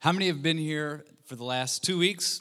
[0.00, 2.40] How many have been here for the last two weeks?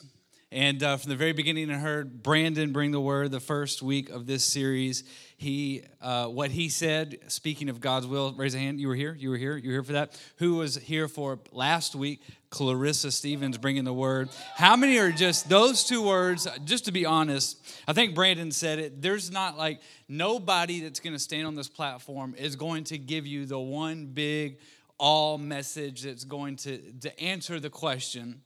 [0.50, 4.10] And uh, from the very beginning, I heard Brandon bring the word the first week
[4.10, 5.04] of this series.
[5.36, 8.80] He, uh, what he said, speaking of God's will, raise a hand.
[8.80, 9.14] You were here.
[9.14, 9.58] You were here.
[9.58, 10.18] You were here for that.
[10.38, 12.22] Who was here for last week?
[12.50, 14.30] Clarissa Stevens bringing the word.
[14.56, 16.48] How many are just those two words?
[16.64, 19.02] Just to be honest, I think Brandon said it.
[19.02, 23.28] There's not like nobody that's going to stand on this platform is going to give
[23.28, 24.60] you the one big
[25.00, 28.42] all message that's going to, to answer the question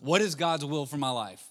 [0.00, 1.42] what is God's will for my life?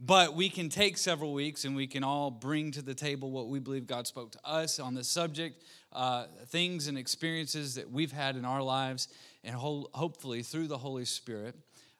[0.00, 3.48] But we can take several weeks and we can all bring to the table what
[3.48, 8.12] we believe God spoke to us on the subject, uh, things and experiences that we've
[8.12, 9.08] had in our lives,
[9.44, 11.54] and ho- hopefully through the Holy Spirit,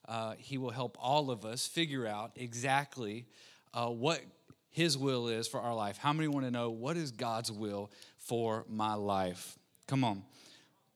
[0.09, 3.27] uh, He will help all of us figure out exactly
[3.73, 4.20] uh, what
[4.70, 5.97] His will is for our life.
[5.97, 9.56] How many want to know what is God's will for my life?
[9.87, 10.25] Come on.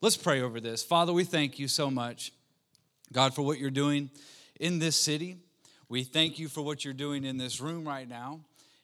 [0.01, 0.85] Let's pray over this.
[0.85, 2.33] Father, we thank you so much,
[3.13, 4.11] God, for what you're doing
[4.61, 5.39] in this city.
[5.89, 8.39] We thank you for what you're doing in this room right now.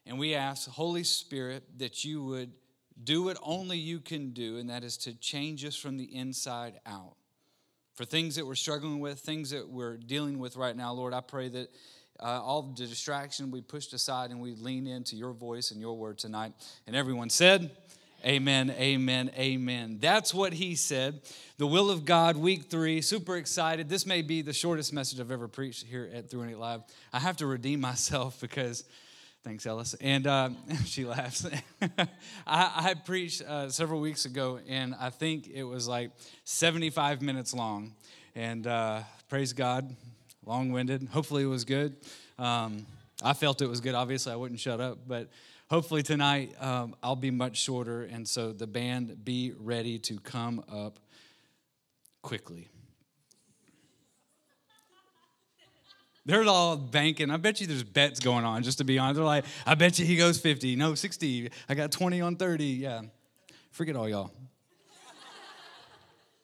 [0.07, 2.51] And we ask, Holy Spirit, that you would
[3.05, 6.81] do what only you can do, and that is to change us from the inside
[6.85, 7.15] out.
[7.95, 11.21] For things that we're struggling with, things that we're dealing with right now, Lord, I
[11.21, 11.69] pray that
[12.19, 15.97] uh, all the distraction we pushed aside and we lean into your voice and your
[15.97, 16.55] word tonight.
[16.89, 17.71] And everyone said,
[18.27, 19.99] Amen, amen, amen.
[20.01, 21.21] That's what he said.
[21.59, 23.03] The will of God, week three.
[23.03, 23.91] Super excited.
[23.91, 26.81] This may be the shortest message I've ever preached here at Through Eight Live.
[27.13, 28.85] I have to redeem myself because,
[29.43, 29.93] thanks, Ellis.
[30.01, 30.49] And uh,
[30.87, 31.47] she laughs.
[31.83, 32.09] I,
[32.47, 36.11] I, preached uh, several weeks ago, and I think it was like
[36.45, 37.93] 75 minutes long.
[38.35, 39.95] And uh, praise God,
[40.47, 41.09] long winded.
[41.13, 41.95] Hopefully, it was good.
[42.39, 42.87] Um,
[43.23, 43.95] I felt it was good.
[43.95, 45.29] Obviously, I wouldn't shut up, but
[45.71, 50.65] hopefully tonight um, I'll be much shorter, and so the band be ready to come
[50.71, 50.99] up
[52.23, 52.69] quickly.
[56.27, 57.31] They're all banking.
[57.31, 59.17] I bet you there's bets going on, just to be honest.
[59.17, 60.75] They're like, I bet you he goes 50.
[60.75, 61.51] No, 60.
[61.69, 62.65] I got 20 on 30.
[62.65, 63.03] Yeah.
[63.73, 64.31] Forget all y'all.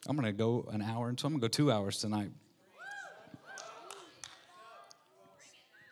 [0.07, 2.31] I'm going to go an hour, and so I'm going to go two hours tonight.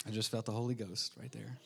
[0.06, 1.59] I just felt the Holy Ghost right there.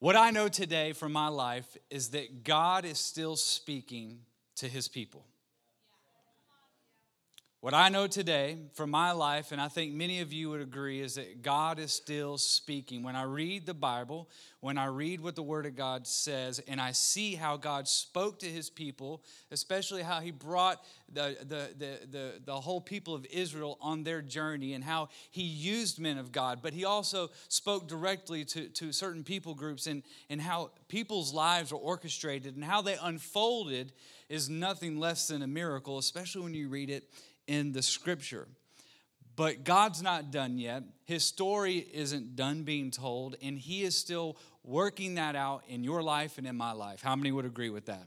[0.00, 4.20] What I know today from my life is that God is still speaking
[4.56, 5.26] to his people.
[7.62, 11.02] What I know today from my life, and I think many of you would agree,
[11.02, 13.02] is that God is still speaking.
[13.02, 16.80] When I read the Bible, when I read what the Word of God says, and
[16.80, 20.82] I see how God spoke to His people, especially how He brought
[21.12, 25.42] the, the, the, the, the whole people of Israel on their journey, and how He
[25.42, 30.02] used men of God, but He also spoke directly to, to certain people groups, and,
[30.30, 33.92] and how people's lives were orchestrated, and how they unfolded
[34.30, 37.04] is nothing less than a miracle, especially when you read it
[37.50, 38.46] in the scripture.
[39.34, 40.84] But God's not done yet.
[41.04, 46.00] His story isn't done being told, and He is still working that out in your
[46.00, 47.02] life and in my life.
[47.02, 48.06] How many would agree with that?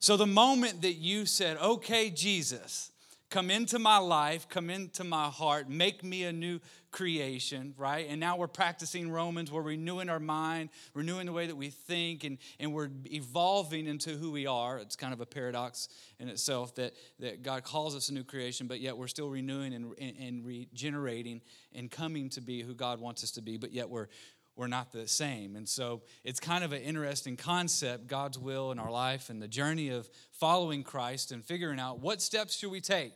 [0.00, 2.89] So, the moment that you said, Okay, Jesus,
[3.30, 6.58] come into my life, come into my heart, make me a new
[6.90, 8.06] creation, right?
[8.08, 12.24] And now we're practicing Romans, we're renewing our mind, renewing the way that we think,
[12.24, 14.78] and, and we're evolving into who we are.
[14.78, 15.88] It's kind of a paradox
[16.18, 19.74] in itself that, that God calls us a new creation, but yet we're still renewing
[19.74, 21.40] and, and, and regenerating
[21.72, 24.08] and coming to be who God wants us to be, but yet we're
[24.56, 25.56] we're not the same.
[25.56, 29.48] And so it's kind of an interesting concept, God's will in our life and the
[29.48, 33.14] journey of following Christ and figuring out what steps should we take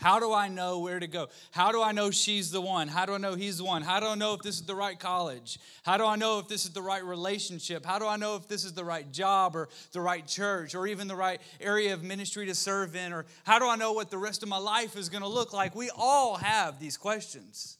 [0.00, 1.28] how do I know where to go?
[1.52, 2.88] How do I know she's the one?
[2.88, 3.82] How do I know he's the one?
[3.82, 5.58] How do I know if this is the right college?
[5.84, 7.86] How do I know if this is the right relationship?
[7.86, 10.88] How do I know if this is the right job or the right church or
[10.88, 13.12] even the right area of ministry to serve in?
[13.12, 15.52] Or how do I know what the rest of my life is going to look
[15.52, 15.76] like?
[15.76, 17.78] We all have these questions.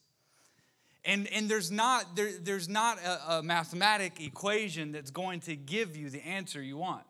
[1.03, 5.97] And, and there's not, there, there's not a, a mathematic equation that's going to give
[5.97, 7.03] you the answer you want.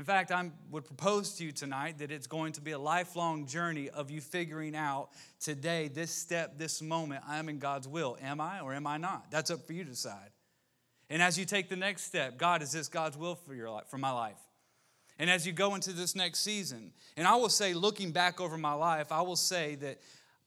[0.00, 3.44] In fact, I would propose to you tonight that it's going to be a lifelong
[3.44, 5.10] journey of you figuring out
[5.40, 8.16] today, this step, this moment, I'm in God's will.
[8.22, 9.30] Am I or am I not?
[9.30, 10.30] That's up for you to decide.
[11.10, 13.88] And as you take the next step, God, is this God's will for your life,
[13.90, 14.40] for my life?
[15.18, 18.56] And as you go into this next season, and I will say, looking back over
[18.56, 20.00] my life, I will say that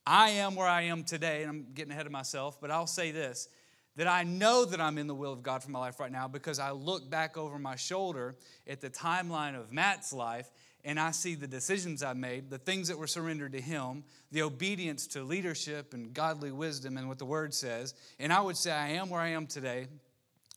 [0.04, 3.12] I am where I am today, and I'm getting ahead of myself, but I'll say
[3.12, 3.50] this
[3.95, 6.28] that I know that I'm in the will of God for my life right now
[6.28, 8.36] because I look back over my shoulder
[8.68, 10.50] at the timeline of Matt's life
[10.86, 14.42] and I see the decisions I made, the things that were surrendered to Him, the
[14.42, 17.94] obedience to leadership and godly wisdom and what the Word says.
[18.19, 19.88] And I would say I am where I am today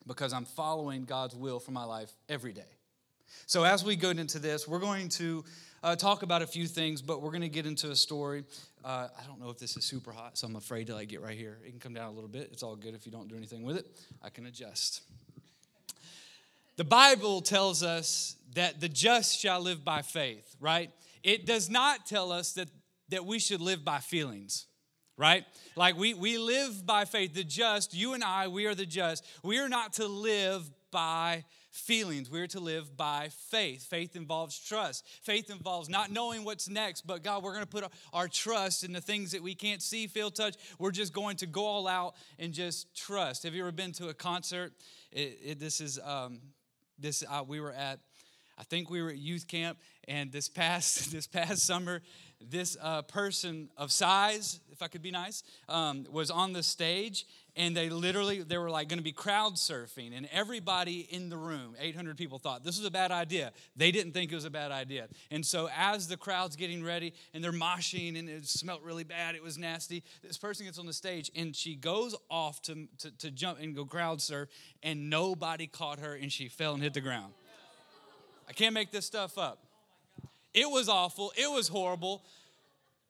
[0.06, 2.62] because I'm following God's will for my life every day.
[3.46, 5.44] So, as we go into this, we're going to
[5.82, 8.44] uh, talk about a few things, but we're going to get into a story.
[8.86, 11.20] Uh, I don't know if this is super hot, so I'm afraid to like get
[11.20, 11.58] right here.
[11.66, 12.50] It can come down a little bit.
[12.52, 13.84] It's all good if you don't do anything with it.
[14.22, 15.02] I can adjust.
[16.76, 20.92] The Bible tells us that the just shall live by faith, right?
[21.24, 22.68] It does not tell us that,
[23.08, 24.66] that we should live by feelings,
[25.16, 25.44] right?
[25.74, 27.34] Like we, we live by faith.
[27.34, 29.26] The just, you and I, we are the just.
[29.42, 32.30] We are not to live by feelings.
[32.30, 33.84] We're to live by faith.
[33.84, 35.06] Faith involves trust.
[35.20, 37.84] Faith involves not knowing what's next, but God, we're going to put
[38.14, 40.54] our trust in the things that we can't see, feel, touch.
[40.78, 43.42] We're just going to go all out and just trust.
[43.42, 44.72] Have you ever been to a concert?
[45.12, 46.40] It, it, this is um,
[46.98, 47.22] this.
[47.28, 48.00] Uh, we were at.
[48.56, 49.76] I think we were at youth camp,
[50.08, 52.00] and this past this past summer,
[52.40, 57.26] this uh, person of size, if I could be nice, um, was on the stage,
[57.56, 61.36] and they literally they were like going to be crowd surfing and everybody in the
[61.36, 63.52] room 800 people thought this was a bad idea.
[63.74, 65.08] They didn't think it was a bad idea.
[65.30, 69.34] And so as the crowd's getting ready and they're moshing and it smelled really bad
[69.34, 73.10] it was nasty this person gets on the stage and she goes off to, to,
[73.12, 74.48] to jump and go crowd surf
[74.82, 77.32] and nobody caught her and she fell and hit the ground.
[78.48, 79.65] I can't make this stuff up
[80.56, 82.24] it was awful it was horrible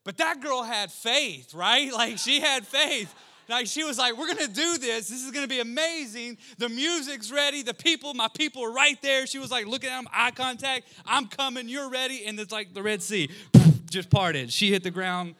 [0.04, 3.14] but that girl had faith right like she had faith
[3.48, 5.08] like she was like, we're gonna do this.
[5.08, 6.38] This is gonna be amazing.
[6.58, 7.62] The music's ready.
[7.62, 9.26] The people, my people are right there.
[9.26, 10.88] She was like looking at them, eye contact.
[11.04, 11.68] I'm coming.
[11.68, 12.26] You're ready.
[12.26, 13.30] And it's like the Red Sea
[13.90, 14.52] just parted.
[14.52, 15.34] She hit the ground.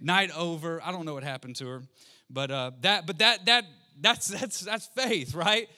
[0.00, 0.80] Night over.
[0.84, 1.82] I don't know what happened to her,
[2.30, 3.64] but uh, that, but that, that,
[4.00, 5.68] that's that's that's faith, right?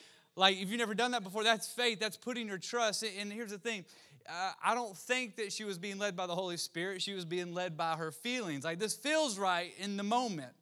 [0.40, 2.00] Like if you've never done that before, that's faith.
[2.00, 3.04] That's putting your trust.
[3.04, 3.84] And here's the thing.
[4.26, 7.02] Uh, I don't think that she was being led by the Holy Spirit.
[7.02, 8.64] She was being led by her feelings.
[8.64, 10.52] Like, this feels right in the moment.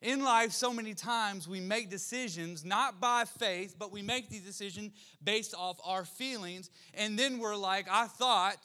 [0.00, 4.46] In life, so many times we make decisions not by faith, but we make these
[4.46, 4.92] decisions
[5.22, 6.70] based off our feelings.
[6.94, 8.56] And then we're like, I thought,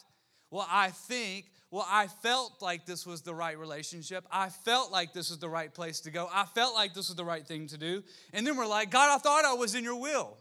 [0.50, 4.26] well, I think, well, I felt like this was the right relationship.
[4.32, 6.30] I felt like this was the right place to go.
[6.32, 8.04] I felt like this was the right thing to do.
[8.32, 10.38] And then we're like, God, I thought I was in your will.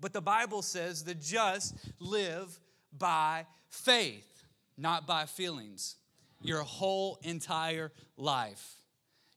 [0.00, 2.58] But the Bible says the just live
[2.96, 4.44] by faith,
[4.76, 5.96] not by feelings,
[6.42, 8.74] your whole entire life.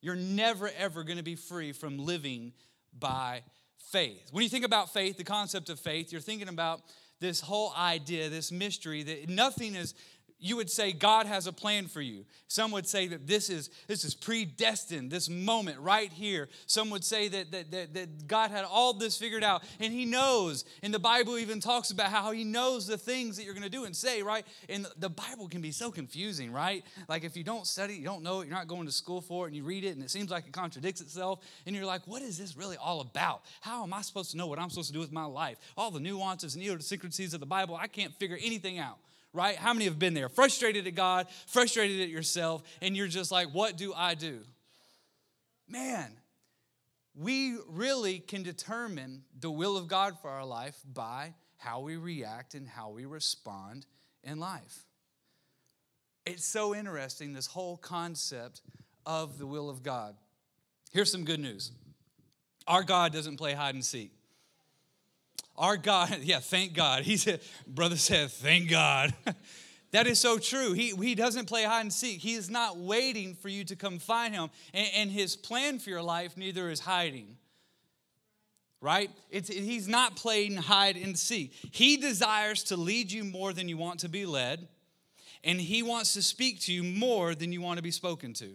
[0.02, 2.54] You're never, ever going to be free from living
[2.98, 3.44] by
[3.92, 4.30] faith.
[4.32, 6.82] When you think about faith, the concept of faith, you're thinking about
[7.20, 9.94] this whole idea, this mystery that nothing is
[10.40, 12.26] you would say God has a plan for you.
[12.48, 16.48] Some would say that this is, this is predestined, this moment right here.
[16.66, 20.06] Some would say that, that, that, that, God had all this figured out and He
[20.06, 20.64] knows.
[20.82, 23.70] And the Bible even talks about how He knows the things that you're going to
[23.70, 24.46] do and say, right?
[24.70, 26.86] And the Bible can be so confusing, right?
[27.10, 29.46] Like if you don't study, you don't know it, you're not going to school for
[29.46, 32.08] it, and you read it and it seems like it contradicts itself, and you're like,
[32.08, 33.42] what is this really all about?
[33.60, 35.58] How am I supposed to know what I'm supposed to do with my life?
[35.76, 38.98] All the nuances and idiosyncrasies of the Bible, I can't figure anything out
[39.34, 39.56] right?
[39.56, 40.30] How many have been there?
[40.30, 44.40] Frustrated at God, frustrated at yourself, and you're just like, what do I do?
[45.68, 46.12] Man,
[47.16, 52.56] we really can determine the will of God for our life by how we react
[52.56, 53.86] and how we respond
[54.24, 54.86] in life.
[56.26, 58.62] It's so interesting, this whole concept
[59.06, 60.16] of the will of God.
[60.92, 61.72] Here's some good news
[62.68, 64.12] our God doesn't play hide and seek.
[65.60, 67.04] Our God, yeah, thank God.
[67.04, 69.14] He said, brother said, thank God.
[69.92, 70.72] that is so true.
[70.74, 72.22] He, he doesn't play hide and seek.
[72.22, 74.50] He is not waiting for you to come find him.
[74.74, 77.36] And, and his plan for your life neither is hiding.
[78.82, 79.12] Right?
[79.30, 81.52] It's, he's not playing hide and seek.
[81.72, 84.70] He desires to lead you more than you want to be led,
[85.44, 88.50] and he wants to speak to you more than you want to be spoken to.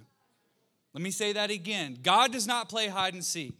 [0.94, 1.98] Let me say that again.
[2.02, 3.52] God does not play hide and seek.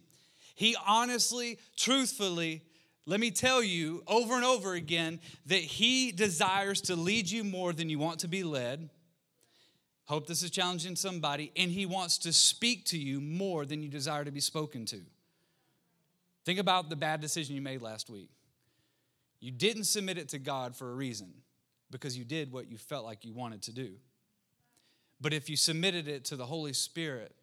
[0.55, 2.63] He honestly, truthfully
[3.05, 7.71] let me tell you over and over again that He desires to lead you more
[7.71, 8.89] than you want to be led.
[10.05, 11.51] Hope this is challenging somebody.
[11.55, 15.01] And He wants to speak to you more than you desire to be spoken to.
[16.45, 18.29] Think about the bad decision you made last week.
[19.39, 21.33] You didn't submit it to God for a reason
[21.91, 23.93] because you did what you felt like you wanted to do.
[25.21, 27.35] But if you submitted it to the Holy Spirit,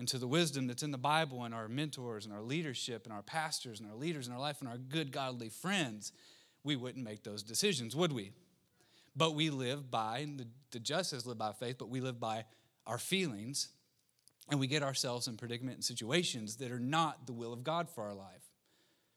[0.00, 3.12] and to the wisdom that's in the Bible and our mentors and our leadership and
[3.12, 6.12] our pastors and our leaders in our life and our good godly friends,
[6.64, 8.32] we wouldn't make those decisions, would we?
[9.14, 12.46] But we live by, the, the justice live by faith, but we live by
[12.86, 13.68] our feelings
[14.50, 17.86] and we get ourselves in predicament and situations that are not the will of God
[17.90, 18.48] for our life.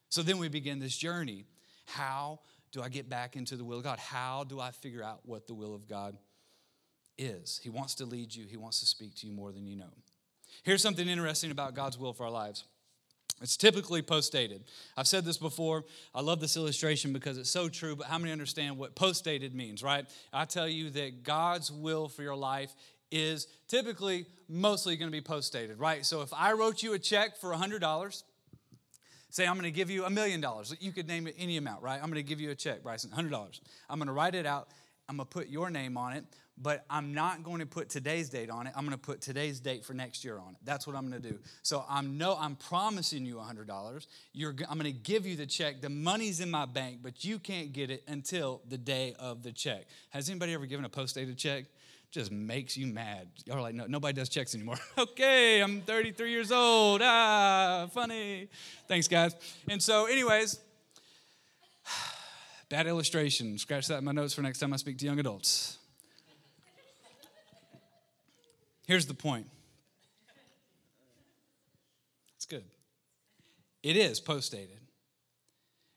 [0.09, 1.45] So then we begin this journey.
[1.85, 2.41] How
[2.73, 3.99] do I get back into the will of God?
[3.99, 6.17] How do I figure out what the will of God
[7.17, 7.61] is?
[7.63, 9.93] He wants to lead you, He wants to speak to you more than you know.
[10.63, 12.63] Here's something interesting about God's will for our lives
[13.41, 14.63] It's typically post dated.
[14.95, 15.83] I've said this before.
[16.13, 19.53] I love this illustration because it's so true, but how many understand what post dated
[19.55, 20.05] means, right?
[20.31, 22.73] I tell you that God's will for your life
[23.11, 26.05] is typically mostly going to be post dated, right?
[26.05, 28.23] So if I wrote you a check for $100,
[29.29, 31.83] say I'm going to give you a million dollars, you could name it any amount,
[31.83, 31.99] right?
[32.01, 33.59] I'm going to give you a check, Bryson, $100.
[33.89, 34.69] I'm going to write it out.
[35.09, 36.23] I'm going to put your name on it
[36.57, 38.73] but I'm not going to put today's date on it.
[38.75, 40.57] I'm going to put today's date for next year on it.
[40.63, 41.39] That's what I'm going to do.
[41.63, 44.07] So I'm no, I'm promising you $100.
[44.33, 45.81] You're, I'm going to give you the check.
[45.81, 49.51] The money's in my bank, but you can't get it until the day of the
[49.51, 49.85] check.
[50.11, 51.65] Has anybody ever given a post-dated check?
[52.11, 53.27] Just makes you mad.
[53.45, 54.77] Y'all are like, no, nobody does checks anymore.
[54.99, 57.01] okay, I'm 33 years old.
[57.03, 58.49] Ah, funny.
[58.87, 59.35] Thanks, guys.
[59.67, 60.59] And so, anyways,
[62.69, 63.57] bad illustration.
[63.57, 65.79] Scratch that in my notes for next time I speak to young adults.
[68.85, 69.47] Here's the point.
[72.35, 72.63] It's good.
[73.81, 74.79] It is post dated.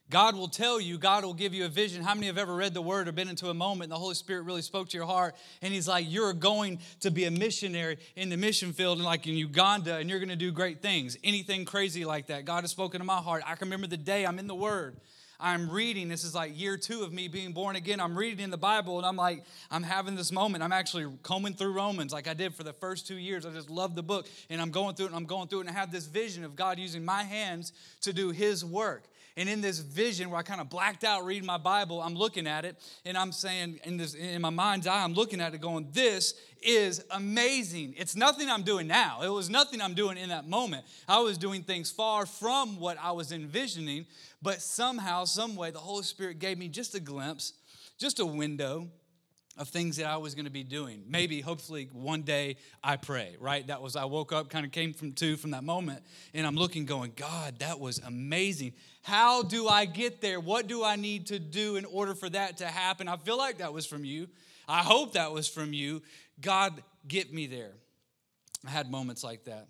[0.08, 2.04] God will tell you, God will give you a vision.
[2.04, 4.14] How many have ever read the word or been into a moment and the Holy
[4.14, 7.98] Spirit really spoke to your heart and He's like, You're going to be a missionary
[8.14, 11.16] in the mission field, and like in Uganda, and you're going to do great things.
[11.24, 12.44] Anything crazy like that.
[12.44, 13.42] God has spoken to my heart.
[13.44, 14.96] I can remember the day I'm in the Word
[15.38, 18.00] I'm reading, this is like year two of me being born again.
[18.00, 20.64] I'm reading in the Bible and I'm like, I'm having this moment.
[20.64, 23.44] I'm actually combing through Romans like I did for the first two years.
[23.44, 25.66] I just love the book and I'm going through it and I'm going through it
[25.68, 29.04] and I have this vision of God using my hands to do His work.
[29.38, 32.46] And in this vision where I kind of blacked out reading my Bible, I'm looking
[32.46, 35.60] at it and I'm saying, in, this, in my mind's eye, I'm looking at it
[35.60, 37.94] going, This is amazing.
[37.98, 39.20] It's nothing I'm doing now.
[39.22, 40.86] It was nothing I'm doing in that moment.
[41.06, 44.06] I was doing things far from what I was envisioning,
[44.40, 47.52] but somehow, some way, the Holy Spirit gave me just a glimpse,
[47.98, 48.88] just a window
[49.58, 51.04] of things that I was going to be doing.
[51.08, 53.66] Maybe, hopefully, one day I pray, right?
[53.66, 56.02] That was, I woke up, kind of came from two from that moment,
[56.34, 58.74] and I'm looking, going, God, that was amazing.
[59.02, 60.40] How do I get there?
[60.40, 63.08] What do I need to do in order for that to happen?
[63.08, 64.28] I feel like that was from you.
[64.68, 66.02] I hope that was from you.
[66.40, 67.72] God, get me there.
[68.66, 69.68] I had moments like that.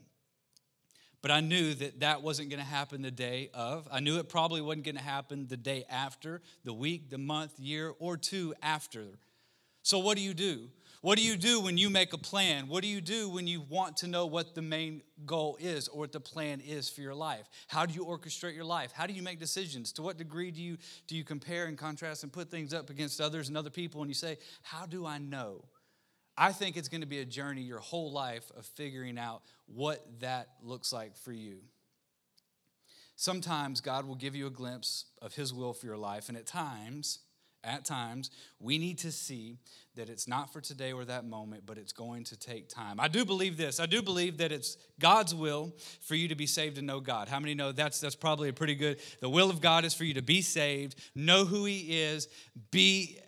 [1.22, 3.88] But I knew that that wasn't going to happen the day of.
[3.90, 7.58] I knew it probably wasn't going to happen the day after, the week, the month,
[7.58, 9.06] year, or two after
[9.86, 10.68] so, what do you do?
[11.00, 12.66] What do you do when you make a plan?
[12.66, 16.00] What do you do when you want to know what the main goal is or
[16.00, 17.48] what the plan is for your life?
[17.68, 18.90] How do you orchestrate your life?
[18.90, 19.92] How do you make decisions?
[19.92, 20.76] To what degree do you
[21.06, 24.10] do you compare and contrast and put things up against others and other people and
[24.10, 25.68] you say, "How do I know?"
[26.36, 30.04] I think it's going to be a journey your whole life of figuring out what
[30.18, 31.60] that looks like for you.
[33.14, 36.44] Sometimes God will give you a glimpse of his will for your life and at
[36.44, 37.20] times
[37.66, 38.30] at times,
[38.60, 39.58] we need to see
[39.96, 43.00] that it's not for today or that moment, but it's going to take time.
[43.00, 43.80] I do believe this.
[43.80, 47.28] I do believe that it's God's will for you to be saved and know God.
[47.28, 50.04] How many know that's that's probably a pretty good the will of God is for
[50.04, 52.28] you to be saved, know who he is,
[52.70, 53.18] be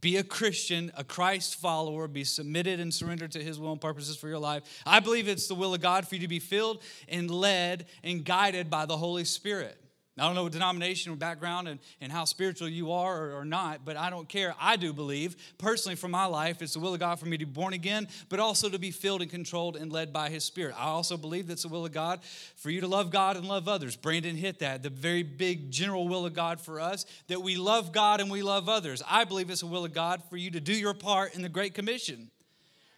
[0.00, 4.16] be a Christian, a Christ follower, be submitted and surrendered to his will and purposes
[4.18, 4.82] for your life.
[4.84, 8.22] I believe it's the will of God for you to be filled and led and
[8.22, 9.78] guided by the Holy Spirit.
[10.20, 13.44] I don't know what denomination or background and, and how spiritual you are or, or,
[13.44, 14.54] not, but I don't care.
[14.60, 17.46] I do believe, personally, for my life, it's the will of God for me to
[17.46, 20.74] be born again, but also to be filled and controlled and led by His Spirit.
[20.78, 22.20] I also believe that's the will of God
[22.56, 23.96] for you to love God and love others.
[23.96, 27.92] Brandon hit that, the very big general will of God for us, that we love
[27.92, 29.02] God and we love others.
[29.08, 31.48] I believe it's the will of God for you to do your part in the
[31.48, 32.30] Great Commission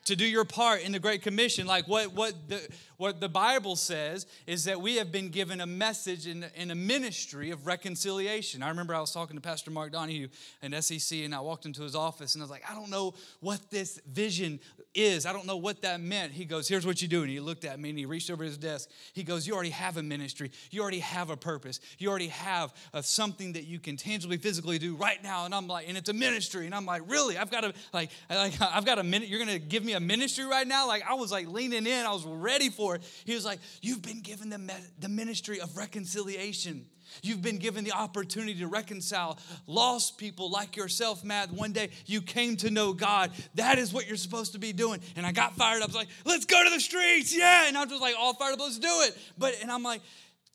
[0.04, 2.60] to do your part in the great commission like what what the
[3.00, 6.74] what the Bible says is that we have been given a message in, in a
[6.74, 8.62] ministry of reconciliation.
[8.62, 10.28] I remember I was talking to Pastor Mark Donahue
[10.60, 13.14] in SEC, and I walked into his office, and I was like, I don't know
[13.40, 14.60] what this vision
[14.94, 15.24] is.
[15.24, 16.32] I don't know what that meant.
[16.32, 17.22] He goes, Here's what you do.
[17.22, 18.90] And he looked at me and he reached over his desk.
[19.12, 20.50] He goes, You already have a ministry.
[20.70, 21.80] You already have a purpose.
[21.98, 25.44] You already have a, something that you can tangibly, physically do right now.
[25.44, 26.66] And I'm like, And it's a ministry.
[26.66, 27.38] And I'm like, Really?
[27.38, 29.28] I've got a, like, like I've got a minute.
[29.28, 30.86] You're going to give me a ministry right now?
[30.86, 32.04] Like, I was like leaning in.
[32.04, 33.02] I was ready for for it.
[33.24, 36.86] He was like, You've been given the, the ministry of reconciliation.
[37.22, 41.52] You've been given the opportunity to reconcile lost people like yourself, Matt.
[41.52, 43.30] One day you came to know God.
[43.54, 45.00] That is what you're supposed to be doing.
[45.16, 45.84] And I got fired up.
[45.84, 47.36] I was like, let's go to the streets.
[47.36, 47.68] Yeah.
[47.68, 49.16] And I was just like, all fired up, let's do it.
[49.38, 50.02] But, and I'm like,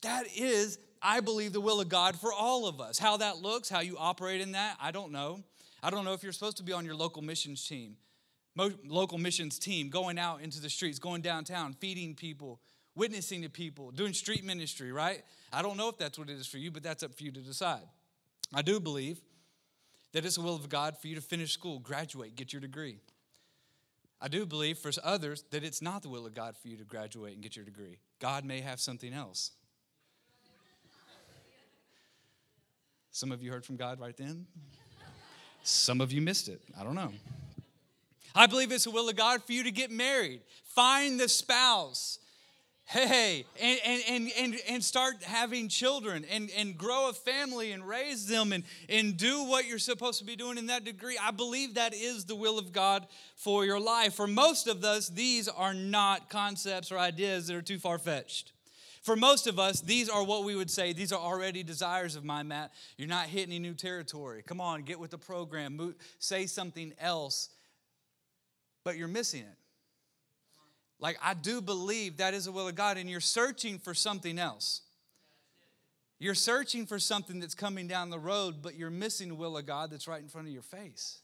[0.02, 3.00] that is, I believe, the will of God for all of us.
[3.00, 5.44] How that looks, how you operate in that, I don't know.
[5.84, 7.98] I don't know if you're supposed to be on your local missions team
[8.88, 12.60] local missions team going out into the streets, going downtown, feeding people,
[12.96, 15.24] witnessing to people, doing street ministry, right?
[15.52, 17.32] I don't know if that's what it is for you, but that's up for you
[17.32, 17.84] to decide.
[18.54, 19.20] I do believe
[20.14, 23.00] that it's the will of God for you to finish school, graduate, get your degree.
[24.22, 26.84] I do believe for others that it's not the will of God for you to
[26.84, 28.00] graduate and get your degree.
[28.20, 29.52] God may have something else.
[33.12, 34.46] Some of you heard from God right then.
[35.64, 36.62] Some of you missed it.
[36.80, 37.12] I don't know.
[38.34, 40.42] I believe it's the will of God for you to get married.
[40.66, 42.20] Find the spouse
[42.88, 48.28] hey and, and, and, and start having children and, and grow a family and raise
[48.28, 51.18] them and, and do what you're supposed to be doing in that degree.
[51.22, 54.14] I believe that is the will of god for your life.
[54.14, 58.52] For most of us these are not concepts or ideas that are too far-fetched.
[59.02, 62.24] For most of us these are what we would say these are already desires of
[62.24, 62.72] mine matt.
[62.98, 64.44] You're not hitting any new territory.
[64.46, 65.96] Come on get with the program.
[66.20, 67.50] Say something else.
[68.84, 69.58] But you're missing it
[71.00, 74.40] like, I do believe that is the will of God, and you're searching for something
[74.40, 74.82] else.
[76.20, 79.66] You're searching for something that's coming down the road, but you're missing the will of
[79.66, 81.20] God that's right in front of your face.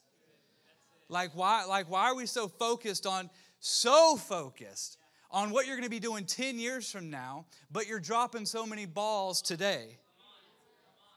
[1.07, 4.97] Like, why, like, why are we so focused on, so focused
[5.29, 8.65] on what you're going to be doing 10 years from now, but you're dropping so
[8.65, 9.97] many balls today?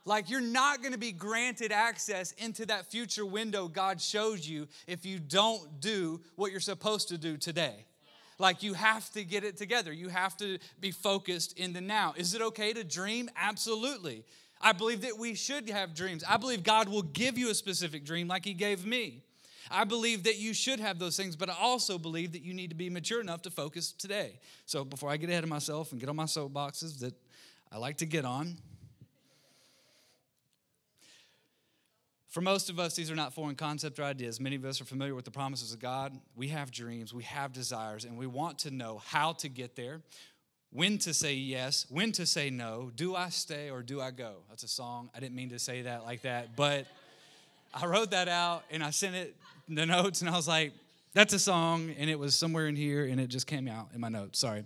[0.05, 4.69] Like, you're not going to be granted access into that future window God shows you
[4.87, 7.87] if you don't do what you're supposed to do today.
[8.39, 9.93] Like you have to get it together.
[9.93, 12.15] You have to be focused in the now.
[12.17, 13.31] Is it okay to dream?
[13.37, 14.25] Absolutely.
[14.61, 16.25] I believe that we should have dreams.
[16.29, 19.23] I believe God will give you a specific dream like He gave me.
[19.71, 22.71] I believe that you should have those things, but I also believe that you need
[22.71, 24.39] to be mature enough to focus today.
[24.67, 27.15] So before I get ahead of myself and get on my soapboxes that
[27.73, 28.59] I like to get on,
[32.35, 34.41] For most of us, these are not foreign concepts or ideas.
[34.41, 36.19] Many of us are familiar with the promises of God.
[36.35, 40.01] We have dreams, we have desires, and we want to know how to get there,
[40.73, 42.91] when to say yes, when to say no.
[42.97, 44.39] Do I stay or do I go?
[44.49, 45.11] That's a song.
[45.15, 46.89] I didn't mean to say that like that, but
[47.73, 49.37] I wrote that out and I sent it
[49.69, 50.73] the notes, and I was like,
[51.13, 54.01] that's a song, and it was somewhere in here, and it just came out in
[54.01, 54.41] my notes.
[54.41, 54.65] Sorry.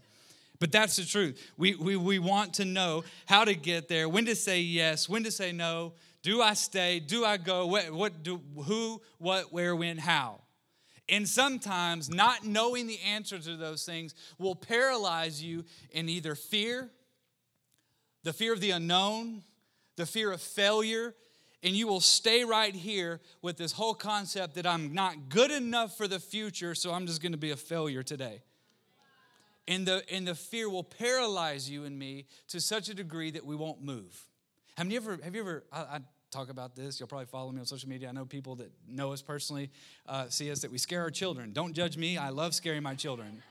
[0.59, 1.39] But that's the truth.
[1.59, 5.23] We, we, we want to know how to get there, when to say yes, when
[5.25, 7.01] to say no, do I stay?
[7.01, 7.67] Do I go?
[7.67, 10.41] What, what do, who, what, where, when, how?
[11.09, 16.91] And sometimes not knowing the answer to those things will paralyze you in either fear,
[18.25, 19.43] the fear of the unknown,
[19.97, 21.15] the fear of failure,
[21.63, 25.97] and you will stay right here with this whole concept that I'm not good enough
[25.97, 28.43] for the future, so I'm just going to be a failure today.
[29.67, 33.45] And the, and the fear will paralyze you and me to such a degree that
[33.45, 34.29] we won't move.
[34.77, 37.01] Have you ever, have you ever, I, I, talk about this.
[37.01, 38.09] You'll probably follow me on social media.
[38.09, 39.71] I know people that know us personally
[40.07, 41.53] uh, see us that we scare our children.
[41.53, 42.19] Don't judge me.
[42.19, 43.43] I love scaring my children.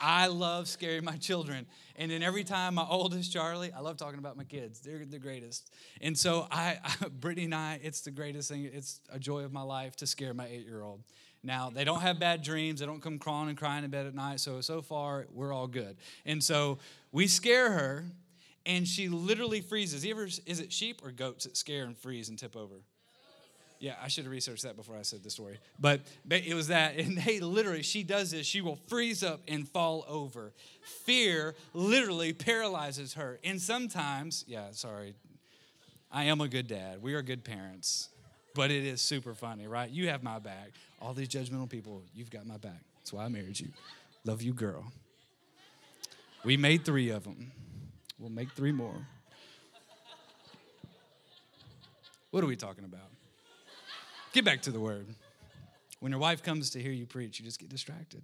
[0.00, 1.66] I love scaring my children.
[1.96, 4.80] And then every time my oldest Charlie, I love talking about my kids.
[4.80, 5.72] They're the greatest.
[6.00, 8.68] And so I, I Brittany and I, it's the greatest thing.
[8.72, 11.00] It's a joy of my life to scare my eight-year-old.
[11.42, 12.80] Now, they don't have bad dreams.
[12.80, 14.40] They don't come crawling and crying in bed at night.
[14.40, 15.98] So, so far, we're all good.
[16.24, 16.78] And so
[17.12, 18.06] we scare her
[18.66, 20.04] and she literally freezes.
[20.04, 22.76] You ever, is it sheep or goats that scare and freeze and tip over?
[23.80, 25.58] Yeah, I should have researched that before I said the story.
[25.78, 26.96] But, but it was that.
[26.98, 28.46] And they literally, she does this.
[28.46, 30.52] She will freeze up and fall over.
[31.04, 33.38] Fear literally paralyzes her.
[33.44, 35.14] And sometimes, yeah, sorry,
[36.10, 37.02] I am a good dad.
[37.02, 38.08] We are good parents.
[38.54, 39.90] But it is super funny, right?
[39.90, 40.70] You have my back.
[41.02, 42.80] All these judgmental people, you've got my back.
[43.00, 43.68] That's why I married you.
[44.24, 44.84] Love you, girl.
[46.44, 47.52] We made three of them.
[48.24, 49.06] We'll make three more.
[52.30, 53.10] What are we talking about?
[54.32, 55.08] Get back to the word.
[56.00, 58.22] When your wife comes to hear you preach, you just get distracted.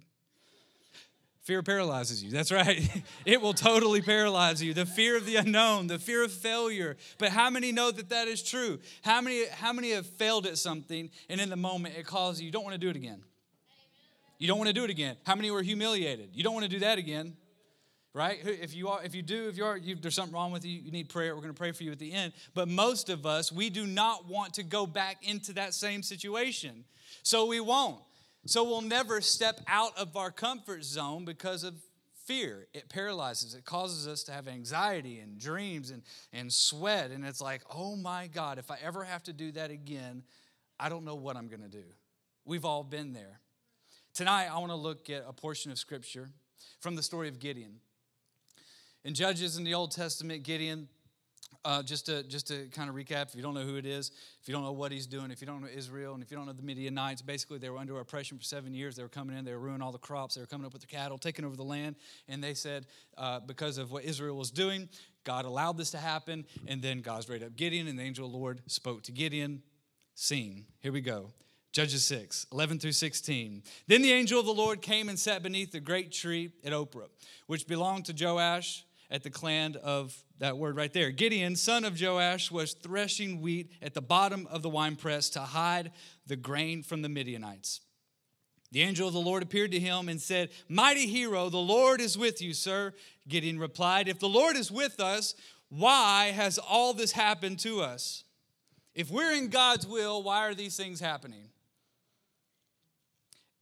[1.43, 2.31] Fear paralyzes you.
[2.31, 2.89] That's right.
[3.27, 4.73] It will totally paralyze you.
[4.73, 6.97] The fear of the unknown, the fear of failure.
[7.19, 8.79] But how many know that that is true?
[9.03, 12.47] How many, how many have failed at something and in the moment it causes you,
[12.47, 13.21] you don't want to do it again?
[14.39, 15.17] You don't want to do it again.
[15.27, 16.31] How many were humiliated?
[16.33, 17.37] You don't want to do that again
[18.13, 18.39] right?
[18.43, 20.79] If you are, if you do, if you are, you, there's something wrong with you,
[20.79, 21.35] you need prayer.
[21.35, 22.33] We're going to pray for you at the end.
[22.53, 26.83] But most of us, we do not want to go back into that same situation,
[27.23, 28.01] so we won't.
[28.45, 31.75] So we'll never step out of our comfort zone because of
[32.25, 32.67] fear.
[32.73, 33.53] It paralyzes.
[33.53, 36.01] It causes us to have anxiety and dreams and
[36.33, 37.11] and sweat.
[37.11, 40.23] And it's like, oh my God, if I ever have to do that again,
[40.79, 41.83] I don't know what I'm going to do.
[42.45, 43.39] We've all been there.
[44.13, 46.29] Tonight, I want to look at a portion of scripture
[46.79, 47.79] from the story of Gideon.
[49.03, 50.87] In Judges in the Old Testament, Gideon,
[51.65, 54.11] uh, just to just to kind of recap, if you don't know who it is,
[54.39, 56.37] if you don't know what he's doing, if you don't know Israel, and if you
[56.37, 58.95] don't know the Midianites, basically they were under oppression for seven years.
[58.95, 60.83] They were coming in, they were ruining all the crops, they were coming up with
[60.83, 61.95] their cattle, taking over the land,
[62.27, 62.85] and they said
[63.17, 64.87] uh, because of what Israel was doing,
[65.23, 68.31] God allowed this to happen, and then God's raised up Gideon, and the angel of
[68.31, 69.63] the Lord spoke to Gideon.
[70.13, 70.65] Scene.
[70.81, 71.31] Here we go.
[71.71, 73.63] Judges 6, 11 through 16.
[73.87, 77.07] Then the angel of the Lord came and sat beneath the great tree at Ophrah,
[77.47, 81.11] which belonged to Joash at the clan of that word right there.
[81.11, 85.91] Gideon, son of Joash, was threshing wheat at the bottom of the winepress to hide
[86.25, 87.81] the grain from the Midianites.
[88.71, 92.17] The angel of the Lord appeared to him and said, Mighty hero, the Lord is
[92.17, 92.93] with you, sir.
[93.27, 95.35] Gideon replied, If the Lord is with us,
[95.69, 98.23] why has all this happened to us?
[98.95, 101.49] If we're in God's will, why are these things happening?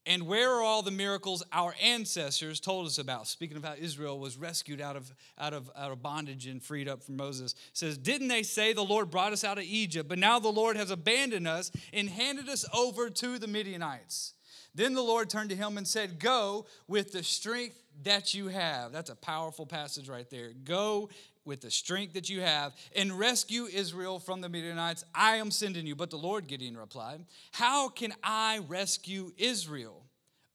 [0.10, 3.28] And where are all the miracles our ancestors told us about?
[3.28, 6.89] Speaking of how Israel was rescued out of, out of, out of bondage and freed
[6.89, 10.17] up from Moses, says, Didn't they say the Lord brought us out of Egypt, but
[10.17, 14.34] now the Lord has abandoned us and handed us over to the Midianites?
[14.74, 18.91] Then the Lord turned to him and said, Go with the strength that you have.
[18.91, 20.54] That's a powerful passage right there.
[20.63, 21.10] Go
[21.49, 25.03] with the strength that you have and rescue Israel from the Midianites.
[25.15, 25.95] I am sending you.
[25.95, 30.05] But the Lord, Gideon replied, How can I rescue Israel?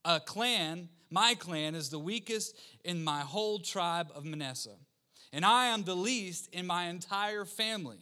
[0.05, 4.77] A clan, my clan, is the weakest in my whole tribe of Manasseh,
[5.33, 7.99] and I am the least in my entire family.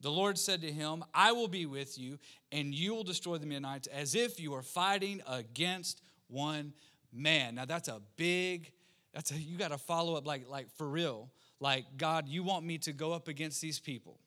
[0.00, 2.18] The Lord said to him, I will be with you,
[2.52, 6.72] and you will destroy the Midianites as if you are fighting against one
[7.12, 7.56] man.
[7.56, 8.70] Now that's a big,
[9.12, 11.30] that's a, you got to follow up like, like for real
[11.62, 14.18] like, God, you want me to go up against these people,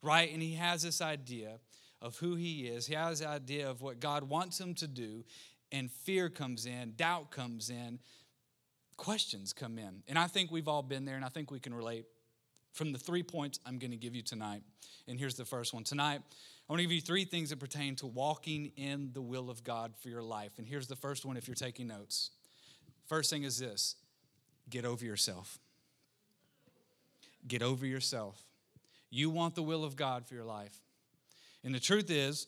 [0.00, 0.32] right?
[0.32, 1.58] And he has this idea
[2.00, 5.24] of who he is, he has this idea of what God wants him to do,
[5.72, 7.98] and fear comes in, doubt comes in,
[8.96, 10.04] questions come in.
[10.06, 12.04] And I think we've all been there, and I think we can relate
[12.72, 14.62] from the three points I'm going to give you tonight.
[15.08, 15.82] And here's the first one.
[15.82, 16.20] Tonight,
[16.68, 19.64] I want to give you three things that pertain to walking in the will of
[19.64, 20.52] God for your life.
[20.58, 22.30] And here's the first one if you're taking notes.
[23.06, 23.96] First thing is this
[24.70, 25.58] get over yourself.
[27.46, 28.42] Get over yourself.
[29.10, 30.80] You want the will of God for your life.
[31.62, 32.46] And the truth is,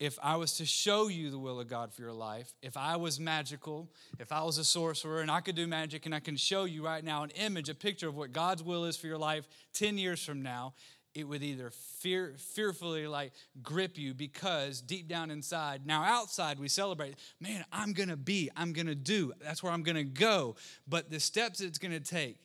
[0.00, 2.96] if I was to show you the will of God for your life, if I
[2.96, 6.36] was magical, if I was a sorcerer and I could do magic and I can
[6.36, 9.18] show you right now an image, a picture of what God's will is for your
[9.18, 10.74] life 10 years from now,
[11.14, 16.68] it would either fear, fearfully like grip you because deep down inside, now outside we
[16.68, 20.56] celebrate, man, I'm gonna be, I'm gonna do, that's where I'm gonna go.
[20.88, 22.38] But the steps it's gonna take,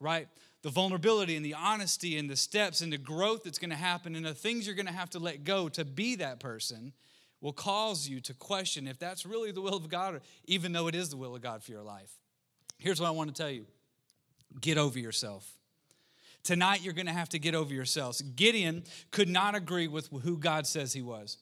[0.00, 0.28] right?
[0.62, 4.14] The vulnerability and the honesty and the steps and the growth that's going to happen
[4.14, 6.92] and the things you're going to have to let go to be that person
[7.40, 10.94] will cause you to question if that's really the will of God, even though it
[10.94, 12.12] is the will of God for your life.
[12.78, 13.66] Here's what I want to tell you
[14.60, 15.50] get over yourself.
[16.42, 18.22] Tonight, you're going to have to get over yourselves.
[18.22, 21.36] Gideon could not agree with who God says he was.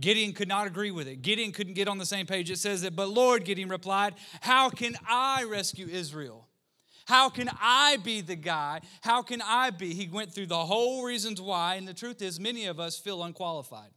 [0.00, 1.22] Gideon could not agree with it.
[1.22, 2.50] Gideon couldn't get on the same page.
[2.50, 6.46] It says that, but Lord, Gideon replied, How can I rescue Israel?
[7.12, 8.80] How can I be the guy?
[9.02, 9.92] How can I be?
[9.92, 13.22] He went through the whole reasons why, and the truth is, many of us feel
[13.22, 13.90] unqualified.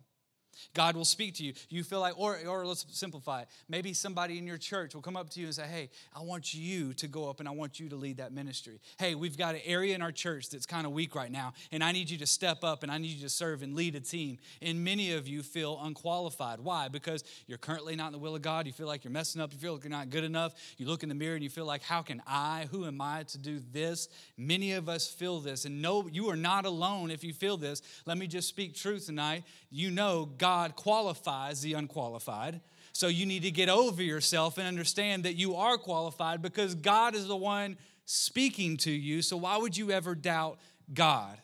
[0.73, 1.53] God will speak to you.
[1.69, 3.47] You feel like, or, or let's simplify it.
[3.69, 6.53] Maybe somebody in your church will come up to you and say, Hey, I want
[6.53, 8.79] you to go up and I want you to lead that ministry.
[8.97, 11.83] Hey, we've got an area in our church that's kind of weak right now, and
[11.83, 13.99] I need you to step up and I need you to serve and lead a
[13.99, 14.37] team.
[14.61, 16.59] And many of you feel unqualified.
[16.59, 16.87] Why?
[16.87, 18.67] Because you're currently not in the will of God.
[18.67, 19.51] You feel like you're messing up.
[19.51, 20.53] You feel like you're not good enough.
[20.77, 22.67] You look in the mirror and you feel like, How can I?
[22.71, 24.09] Who am I to do this?
[24.37, 25.65] Many of us feel this.
[25.65, 27.81] And no, you are not alone if you feel this.
[28.05, 29.43] Let me just speak truth tonight.
[29.69, 32.62] You know God God qualifies the unqualified.
[32.93, 37.15] So you need to get over yourself and understand that you are qualified because God
[37.15, 39.23] is the one speaking to you.
[39.23, 40.60] So why would you ever doubt
[40.93, 41.39] God?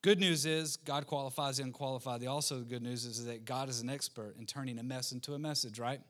[0.00, 2.20] Good news is God qualifies the unqualified.
[2.20, 5.34] The also good news is that God is an expert in turning a mess into
[5.34, 6.00] a message, right?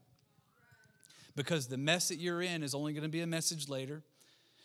[1.34, 4.02] Because the mess that you're in is only going to be a message later.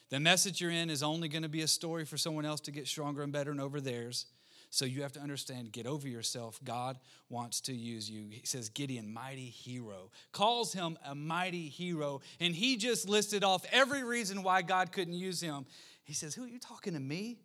[0.10, 2.72] The message you're in is only going to be a story for someone else to
[2.72, 4.26] get stronger and better and over theirs.
[4.74, 6.60] So you have to understand, get over yourself.
[6.64, 6.98] God
[7.30, 8.26] wants to use you.
[8.32, 12.22] He says, Gideon, mighty hero, calls him a mighty hero.
[12.40, 15.68] And he just listed off every reason why God couldn't use him.
[16.06, 17.38] He says, Who are you talking to me?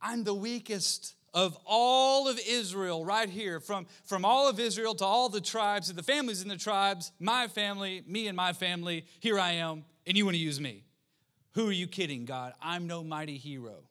[0.00, 5.04] I'm the weakest of all of Israel, right here, from, from all of Israel to
[5.04, 9.04] all the tribes, to the families in the tribes, my family, me and my family,
[9.20, 10.84] here I am, and you want to use me.
[11.52, 12.54] Who are you kidding, God?
[12.62, 13.82] I'm no mighty hero.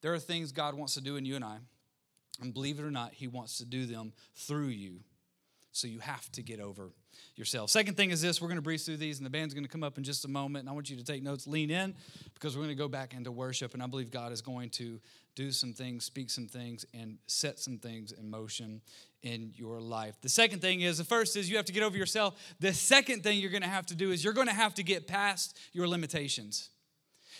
[0.00, 1.58] There are things God wants to do in you and I,
[2.40, 5.00] and believe it or not, He wants to do them through you.
[5.72, 6.90] So you have to get over
[7.36, 7.70] yourself.
[7.70, 9.70] Second thing is this we're going to breeze through these, and the band's going to
[9.70, 10.62] come up in just a moment.
[10.62, 11.94] And I want you to take notes, lean in,
[12.34, 13.74] because we're going to go back into worship.
[13.74, 15.00] And I believe God is going to
[15.34, 18.80] do some things, speak some things, and set some things in motion
[19.22, 20.16] in your life.
[20.20, 22.34] The second thing is the first is you have to get over yourself.
[22.60, 24.82] The second thing you're going to have to do is you're going to have to
[24.82, 26.70] get past your limitations.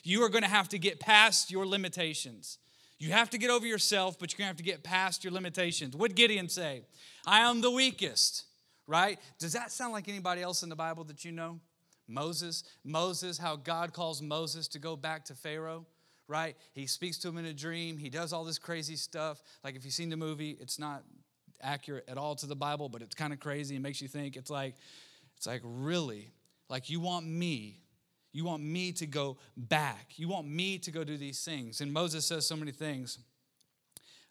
[0.05, 2.59] You are going to have to get past your limitations.
[2.99, 5.33] You have to get over yourself, but you're going to have to get past your
[5.33, 5.95] limitations.
[5.97, 6.85] What Gideon say?
[7.27, 8.45] I am the weakest,
[8.87, 9.19] right?
[9.39, 11.61] Does that sound like anybody else in the Bible that you know?
[12.09, 15.87] Moses, Moses, how God calls Moses to go back to Pharaoh,
[16.27, 16.57] right?
[16.73, 17.99] He speaks to him in a dream.
[17.99, 19.43] He does all this crazy stuff.
[19.63, 21.05] Like if you've seen the movie, it's not
[21.61, 24.37] accurate at all to the Bible, but it's kind of crazy and makes you think.
[24.37, 24.75] It's like,
[25.37, 26.33] it's like, really?
[26.69, 27.81] Like you want me
[28.33, 30.13] you want me to go back.
[30.17, 31.81] You want me to go do these things.
[31.81, 33.19] And Moses says so many things.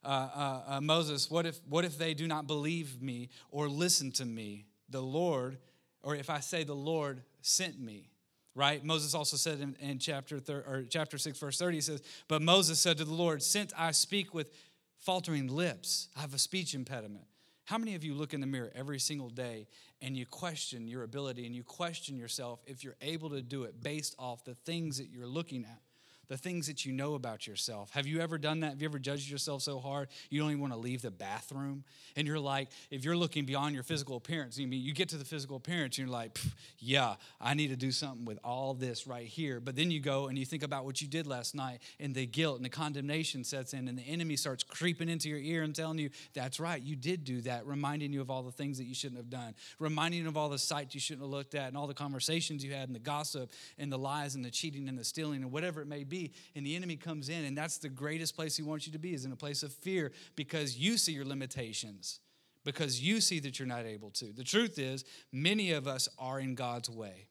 [0.04, 4.12] Uh, uh, uh, Moses, what if, what if they do not believe me or listen
[4.14, 4.66] to me?
[4.90, 5.58] The Lord,
[6.02, 8.10] or if I say the Lord sent me,
[8.56, 8.84] right?
[8.84, 12.42] Moses also said in, in chapter, thir- or chapter 6, verse 30, he says, But
[12.42, 14.52] Moses said to the Lord, Since I speak with
[15.00, 17.26] faltering lips, I have a speech impediment.
[17.66, 19.68] How many of you look in the mirror every single day
[20.02, 23.82] and you question your ability and you question yourself if you're able to do it
[23.82, 25.82] based off the things that you're looking at?
[26.28, 27.92] The things that you know about yourself.
[27.92, 28.72] Have you ever done that?
[28.72, 31.84] Have you ever judged yourself so hard you don't even want to leave the bathroom?
[32.16, 35.18] And you're like, if you're looking beyond your physical appearance, you mean you get to
[35.18, 36.38] the physical appearance and you're like,
[36.80, 39.60] yeah, I need to do something with all this right here.
[39.60, 42.26] But then you go and you think about what you did last night, and the
[42.26, 45.76] guilt and the condemnation sets in, and the enemy starts creeping into your ear and
[45.76, 48.86] telling you, that's right, you did do that, reminding you of all the things that
[48.86, 51.68] you shouldn't have done, reminding you of all the sights you shouldn't have looked at,
[51.68, 54.90] and all the conversations you had, and the gossip, and the lies, and the cheating,
[54.90, 57.58] and the stealing, and whatever it may be be and the enemy comes in and
[57.58, 60.12] that's the greatest place he wants you to be is in a place of fear
[60.36, 62.20] because you see your limitations
[62.64, 64.34] because you see that you're not able to.
[64.34, 67.28] The truth is many of us are in god's way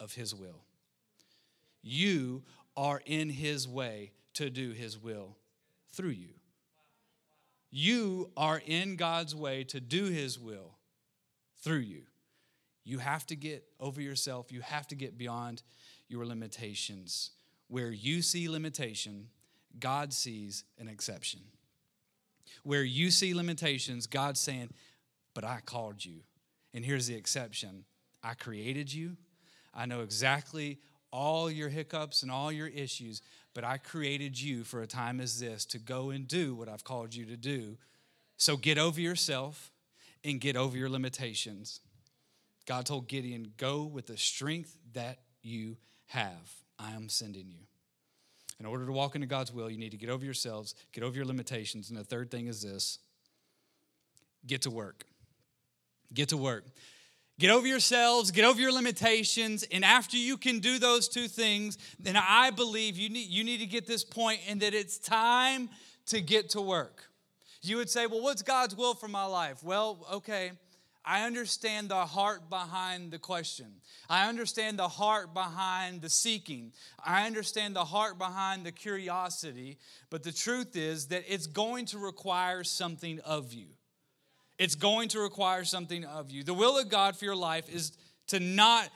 [0.00, 0.64] of his will.
[1.82, 2.42] You
[2.76, 5.36] are in his way to do his will
[5.92, 6.34] through you.
[7.70, 10.76] You are in god's way to do his will
[11.62, 12.02] through you.
[12.84, 14.50] You have to get over yourself.
[14.50, 15.62] You have to get beyond
[16.08, 17.30] your limitations
[17.70, 19.28] where you see limitation,
[19.78, 21.40] God sees an exception.
[22.64, 24.70] Where you see limitations, God's saying,
[25.34, 26.20] But I called you.
[26.74, 27.84] And here's the exception
[28.22, 29.16] I created you.
[29.72, 30.78] I know exactly
[31.12, 33.22] all your hiccups and all your issues,
[33.54, 36.84] but I created you for a time as this to go and do what I've
[36.84, 37.78] called you to do.
[38.36, 39.70] So get over yourself
[40.24, 41.80] and get over your limitations.
[42.66, 46.60] God told Gideon, Go with the strength that you have.
[46.80, 47.58] I am sending you.
[48.58, 51.16] In order to walk into God's will, you need to get over yourselves, get over
[51.16, 51.90] your limitations.
[51.90, 52.98] And the third thing is this
[54.46, 55.04] get to work.
[56.12, 56.64] Get to work.
[57.38, 61.78] Get over yourselves, get over your limitations, and after you can do those two things,
[61.98, 65.70] then I believe you need, you need to get this point and that it's time
[66.08, 67.04] to get to work.
[67.62, 69.62] You would say, Well, what's God's will for my life?
[69.62, 70.52] Well, okay.
[71.10, 73.66] I understand the heart behind the question.
[74.08, 76.72] I understand the heart behind the seeking.
[77.04, 79.78] I understand the heart behind the curiosity.
[80.08, 83.66] But the truth is that it's going to require something of you.
[84.56, 86.44] It's going to require something of you.
[86.44, 87.90] The will of God for your life is
[88.28, 88.88] to not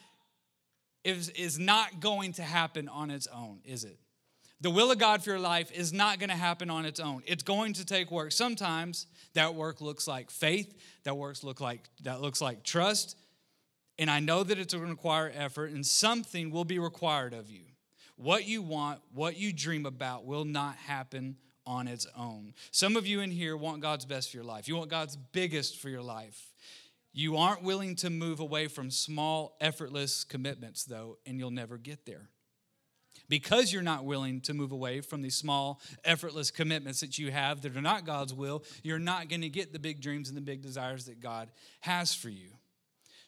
[1.02, 3.98] is, is not going to happen on its own, is it?
[4.60, 7.22] The will of God for your life is not going to happen on its own.
[7.26, 8.32] It's going to take work.
[8.32, 13.16] Sometimes that work looks like faith, that works look like that looks like trust.
[13.98, 17.50] And I know that it's going to require effort and something will be required of
[17.50, 17.64] you.
[18.16, 21.36] What you want, what you dream about will not happen
[21.66, 22.54] on its own.
[22.70, 24.68] Some of you in here want God's best for your life.
[24.68, 26.52] You want God's biggest for your life.
[27.12, 32.06] You aren't willing to move away from small, effortless commitments, though, and you'll never get
[32.06, 32.28] there
[33.28, 37.62] because you're not willing to move away from these small, effortless commitments that you have
[37.62, 40.42] that are not God's will, you're not going to get the big dreams and the
[40.42, 42.50] big desires that God has for you.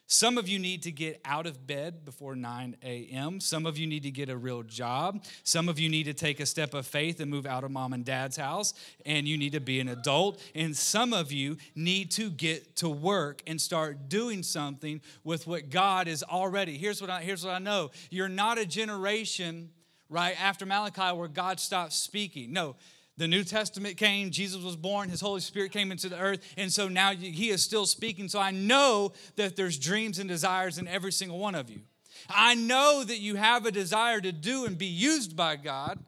[0.09, 3.41] Some of you need to get out of bed before 9 a.m.
[3.41, 5.25] Some of you need to get a real job.
[5.43, 7.93] Some of you need to take a step of faith and move out of mom
[7.93, 8.73] and dad's house,
[9.05, 10.41] and you need to be an adult.
[10.55, 15.71] And some of you need to get to work and start doing something with what
[15.71, 16.79] God is already.
[16.79, 19.71] Here's what I, here's what I know you're not a generation
[20.09, 22.53] right after Malachi where God stopped speaking.
[22.53, 22.77] No,
[23.17, 26.71] the New Testament came, Jesus was born, His Holy Spirit came into the earth, and
[26.73, 28.29] so now He is still speaking.
[28.29, 31.81] So I know that there's dreams and desires in every single one of you.
[32.29, 35.99] I know that you have a desire to do and be used by God,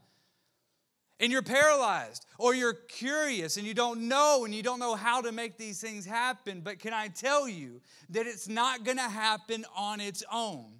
[1.21, 5.21] and you're paralyzed, or you're curious and you don't know and you don't know how
[5.21, 6.61] to make these things happen.
[6.61, 7.81] But can I tell you
[8.11, 10.78] that it's not gonna happen on its own?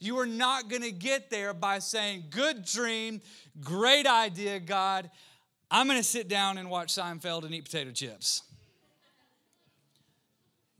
[0.00, 3.20] You are not going to get there by saying, Good dream,
[3.62, 5.10] great idea, God.
[5.70, 8.42] I'm going to sit down and watch Seinfeld and eat potato chips.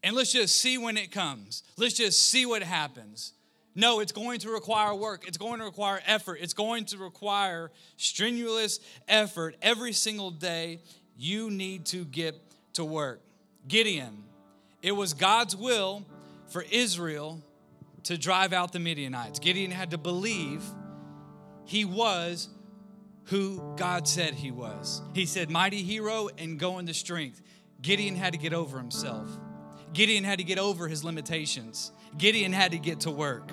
[0.02, 1.62] And let's just see when it comes.
[1.76, 3.34] Let's just see what happens.
[3.74, 5.28] No, it's going to require work.
[5.28, 6.38] It's going to require effort.
[6.40, 10.80] It's going to require strenuous effort every single day.
[11.16, 12.34] You need to get
[12.72, 13.20] to work.
[13.68, 14.24] Gideon,
[14.82, 16.04] it was God's will
[16.48, 17.42] for Israel
[18.04, 19.38] to drive out the Midianites.
[19.38, 20.62] Gideon had to believe
[21.64, 22.48] he was
[23.24, 25.02] who God said he was.
[25.14, 27.40] He said, Mighty hero and go into strength.
[27.80, 29.28] Gideon had to get over himself.
[29.92, 31.92] Gideon had to get over his limitations.
[32.16, 33.52] Gideon had to get to work.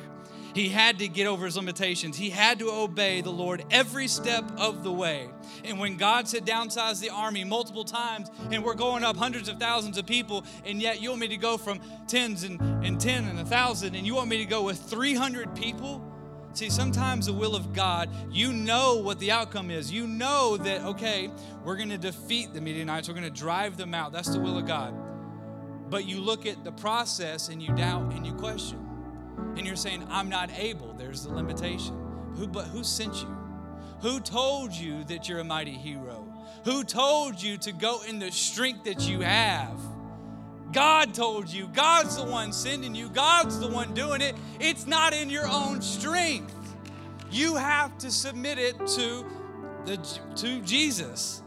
[0.58, 2.18] He had to get over his limitations.
[2.18, 5.30] He had to obey the Lord every step of the way.
[5.64, 9.60] And when God said downsize the army multiple times, and we're going up hundreds of
[9.60, 13.26] thousands of people, and yet you want me to go from tens and, and ten
[13.26, 16.04] and a thousand, and you want me to go with 300 people?
[16.54, 19.92] See, sometimes the will of God, you know what the outcome is.
[19.92, 21.30] You know that, okay,
[21.64, 24.12] we're going to defeat the Midianites, we're going to drive them out.
[24.12, 24.96] That's the will of God.
[25.88, 28.87] But you look at the process and you doubt and you question.
[29.58, 30.94] And you're saying, I'm not able.
[30.94, 31.96] There's the limitation.
[32.36, 33.38] Who, but who sent you?
[34.02, 36.32] Who told you that you're a mighty hero?
[36.66, 39.80] Who told you to go in the strength that you have?
[40.72, 41.68] God told you.
[41.70, 43.10] God's the one sending you.
[43.10, 44.36] God's the one doing it.
[44.60, 46.54] It's not in your own strength.
[47.32, 49.26] You have to submit it to
[49.86, 49.98] the
[50.36, 51.42] to Jesus.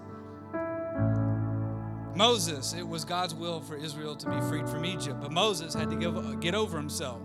[2.16, 5.88] Moses, it was God's will for Israel to be freed from Egypt, but Moses had
[5.90, 7.22] to give, get over himself.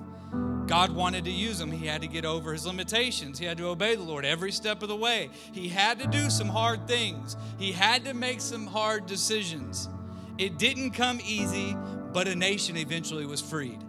[0.67, 1.71] God wanted to use him.
[1.71, 3.37] He had to get over his limitations.
[3.37, 5.29] He had to obey the Lord every step of the way.
[5.51, 7.37] He had to do some hard things.
[7.57, 9.89] He had to make some hard decisions.
[10.37, 11.77] It didn't come easy,
[12.13, 13.79] but a nation eventually was freed.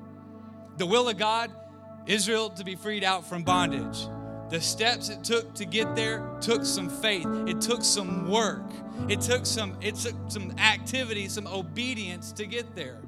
[0.77, 1.51] The will of God,
[2.07, 4.07] Israel to be freed out from bondage.
[4.51, 7.27] The steps it took to get there took some faith.
[7.49, 8.71] It took some work.
[9.09, 13.01] It took some it took some activity, some obedience to get there.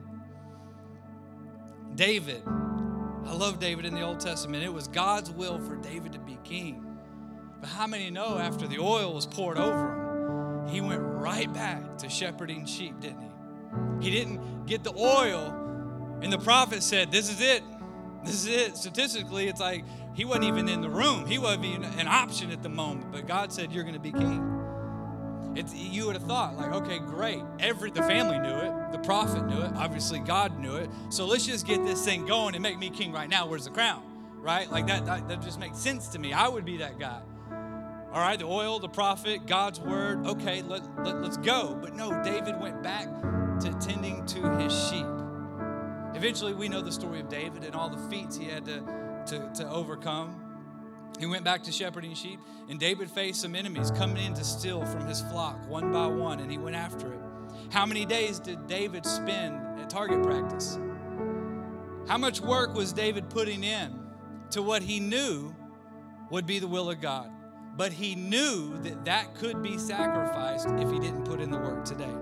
[1.95, 2.43] David,
[3.27, 4.65] I love David in the Old Testament.
[4.65, 6.85] It was God's will for David to be king.
[7.61, 11.99] But how many know after the oil was poured over him, he went right back
[11.99, 13.29] to shepherding sheep, didn't he?
[14.01, 17.63] He didn't get the oil, and the prophet said, This is it.
[18.25, 18.77] This is it.
[18.77, 21.27] Statistically, it's like he wasn't even in the room.
[21.27, 23.13] He wasn't even an option at the moment.
[23.13, 24.58] But God said, You're going to be king.
[25.55, 27.43] It's, you would have thought, like, okay, great.
[27.59, 30.91] Every the family knew it, the prophet knew it, obviously God knew it.
[31.11, 33.47] So let's just get this thing going and make me king right now.
[33.47, 34.03] Where's the crown?
[34.41, 34.71] Right?
[34.71, 36.33] Like that, that, that just makes sense to me.
[36.33, 37.21] I would be that guy.
[38.13, 40.27] All right, the oil, the prophet, God's word.
[40.27, 41.77] Okay, let, let, let's go.
[41.81, 43.07] But no, David went back
[43.61, 45.07] to tending to his sheep.
[46.15, 48.81] Eventually, we know the story of David and all the feats he had to,
[49.27, 50.48] to, to overcome.
[51.19, 54.85] He went back to shepherding sheep, and David faced some enemies coming in to steal
[54.87, 57.21] from his flock one by one, and he went after it.
[57.71, 60.79] How many days did David spend at target practice?
[62.07, 63.99] How much work was David putting in
[64.51, 65.55] to what he knew
[66.31, 67.31] would be the will of God?
[67.77, 71.85] But he knew that that could be sacrificed if he didn't put in the work
[71.85, 72.15] today.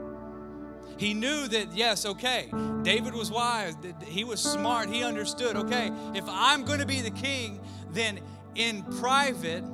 [0.99, 2.51] He knew that, yes, okay,
[2.83, 7.11] David was wise, he was smart, he understood, okay, if I'm going to be the
[7.11, 8.21] king, then
[8.57, 9.65] in private,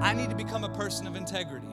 [0.00, 1.66] I need to become a person of integrity.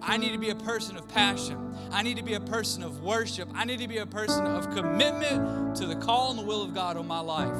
[0.00, 1.76] I need to be a person of passion.
[1.92, 3.48] I need to be a person of worship.
[3.54, 6.74] I need to be a person of commitment to the call and the will of
[6.74, 7.56] God on my life.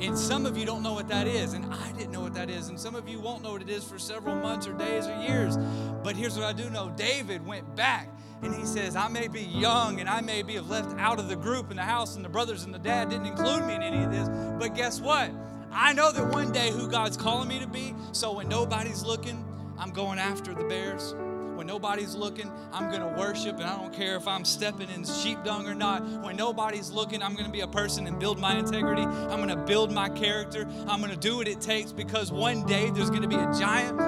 [0.00, 2.48] And some of you don't know what that is, and I didn't know what that
[2.48, 5.06] is, and some of you won't know what it is for several months or days
[5.06, 5.58] or years.
[6.02, 8.08] But here's what I do know David went back
[8.42, 11.36] and he says, I may be young and I may be left out of the
[11.36, 14.02] group and the house, and the brothers and the dad didn't include me in any
[14.02, 14.28] of this.
[14.58, 15.30] But guess what?
[15.72, 19.44] I know that one day who God's calling me to be, so when nobody's looking,
[19.78, 21.14] I'm going after the bears.
[21.54, 25.04] When nobody's looking, I'm going to worship, and I don't care if I'm stepping in
[25.04, 26.02] sheep dung or not.
[26.22, 29.02] When nobody's looking, I'm going to be a person and build my integrity.
[29.02, 30.66] I'm going to build my character.
[30.88, 33.52] I'm going to do what it takes because one day there's going to be a
[33.58, 33.98] giant.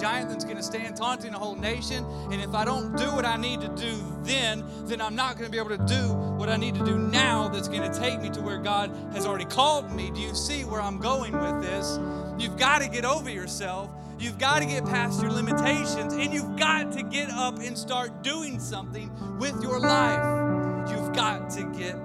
[0.00, 2.04] Giant that's going to stand taunting a whole nation.
[2.30, 5.44] And if I don't do what I need to do then, then I'm not going
[5.44, 8.20] to be able to do what I need to do now that's going to take
[8.20, 10.10] me to where God has already called me.
[10.10, 11.98] Do you see where I'm going with this?
[12.38, 13.90] You've got to get over yourself.
[14.18, 18.22] You've got to get past your limitations and you've got to get up and start
[18.22, 20.90] doing something with your life.
[20.90, 21.96] You've got to get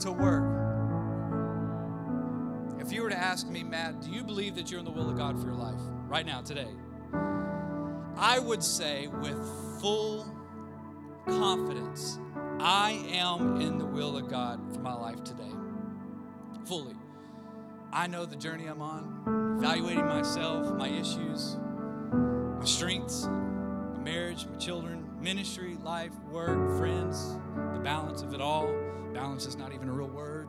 [0.00, 0.62] to work.
[2.80, 5.08] If you were to ask me, Matt, do you believe that you're in the will
[5.08, 6.68] of God for your life right now, today?
[7.14, 9.38] I would say with
[9.80, 10.26] full
[11.26, 12.18] confidence,
[12.60, 15.52] I am in the will of God for my life today.
[16.64, 16.96] Fully.
[17.92, 21.58] I know the journey I'm on, evaluating myself, my issues,
[22.58, 27.36] my strengths, my marriage, my children, ministry, life, work, friends,
[27.74, 28.72] the balance of it all.
[29.12, 30.48] Balance is not even a real word.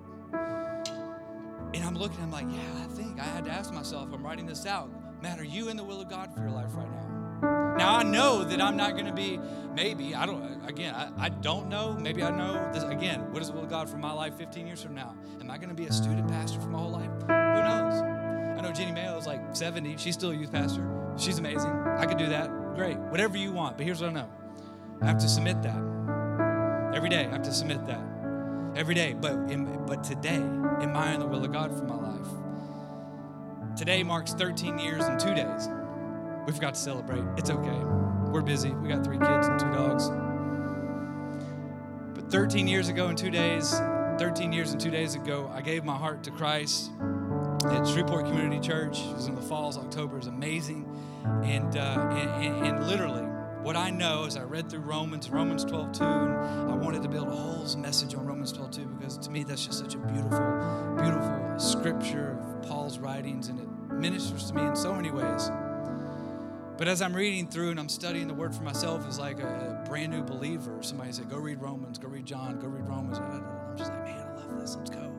[1.74, 4.46] And I'm looking, I'm like, yeah, I think I had to ask myself, I'm writing
[4.46, 4.90] this out.
[5.24, 7.76] Matt, are you in the will of God for your life right now?
[7.78, 9.40] Now I know that I'm not going to be,
[9.74, 11.94] maybe, I don't, again, I, I don't know.
[11.94, 14.68] Maybe I know this, again, what is the will of God for my life 15
[14.68, 15.16] years from now?
[15.40, 17.10] Am I going to be a student pastor for my whole life?
[17.22, 18.02] Who knows?
[18.02, 19.96] I know Jenny Mayo is like 70.
[19.96, 20.86] She's still a youth pastor.
[21.18, 21.72] She's amazing.
[21.72, 22.50] I could do that.
[22.76, 22.98] Great.
[22.98, 23.78] Whatever you want.
[23.78, 24.30] But here's what I know
[25.02, 26.92] I have to submit that.
[26.94, 28.04] Every day, I have to submit that.
[28.76, 29.14] Every day.
[29.14, 32.43] But, in, but today, am I in the will of God for my life?
[33.76, 35.68] Today marks 13 years and two days.
[36.46, 37.24] We forgot to celebrate.
[37.38, 37.80] It's okay.
[38.30, 38.70] We're busy.
[38.70, 40.10] We got three kids and two dogs.
[42.14, 43.72] But 13 years ago and two days,
[44.20, 46.92] 13 years and two days ago, I gave my heart to Christ
[47.66, 49.00] at Shreveport Community Church.
[49.00, 50.20] It was in the falls, October.
[50.20, 50.86] is amazing.
[51.44, 53.26] And, uh, and, and, and literally,
[53.64, 57.10] what I know is I read through Romans, Romans 12, 2, and I wanted to
[57.10, 60.00] build a whole message on Romans 12, 2 because to me that's just such a
[60.00, 65.50] beautiful, beautiful scripture of Paul's writings and it ministers to me in so many ways.
[66.78, 69.82] But as I'm reading through and I'm studying the word for myself as like a,
[69.82, 73.18] a brand new believer, somebody said, go read Romans, go read John, go read Romans.
[73.20, 74.76] I'm just like, man, I love this.
[74.76, 75.10] Let's go.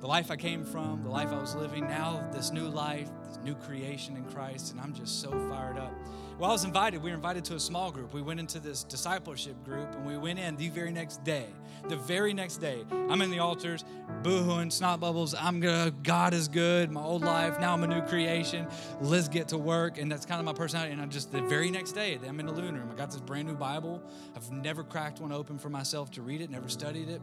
[0.00, 3.38] The life I came from, the life I was living, now this new life, this
[3.44, 5.92] new creation in Christ, and I'm just so fired up.
[6.38, 7.02] Well, I was invited.
[7.02, 8.12] We were invited to a small group.
[8.14, 11.46] We went into this discipleship group, and we went in the very next day.
[11.88, 13.84] The very next day, I'm in the altars,
[14.22, 15.34] boohooing, snot bubbles.
[15.34, 15.90] I'm gonna.
[15.90, 16.90] God is good.
[16.90, 17.60] My old life.
[17.60, 18.66] Now I'm a new creation.
[19.00, 20.92] Let's get to work, and that's kind of my personality.
[20.92, 22.88] And I'm just the very next day, I'm in the living room.
[22.90, 24.02] I got this brand new Bible.
[24.34, 26.50] I've never cracked one open for myself to read it.
[26.50, 27.20] Never studied it,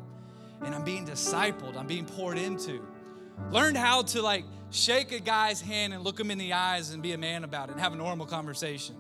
[0.64, 1.78] and I'm being discipled.
[1.78, 2.86] I'm being poured into
[3.51, 7.01] learned how to like shake a guy's hand and look him in the eyes and
[7.01, 8.95] be a man about it and have a normal conversation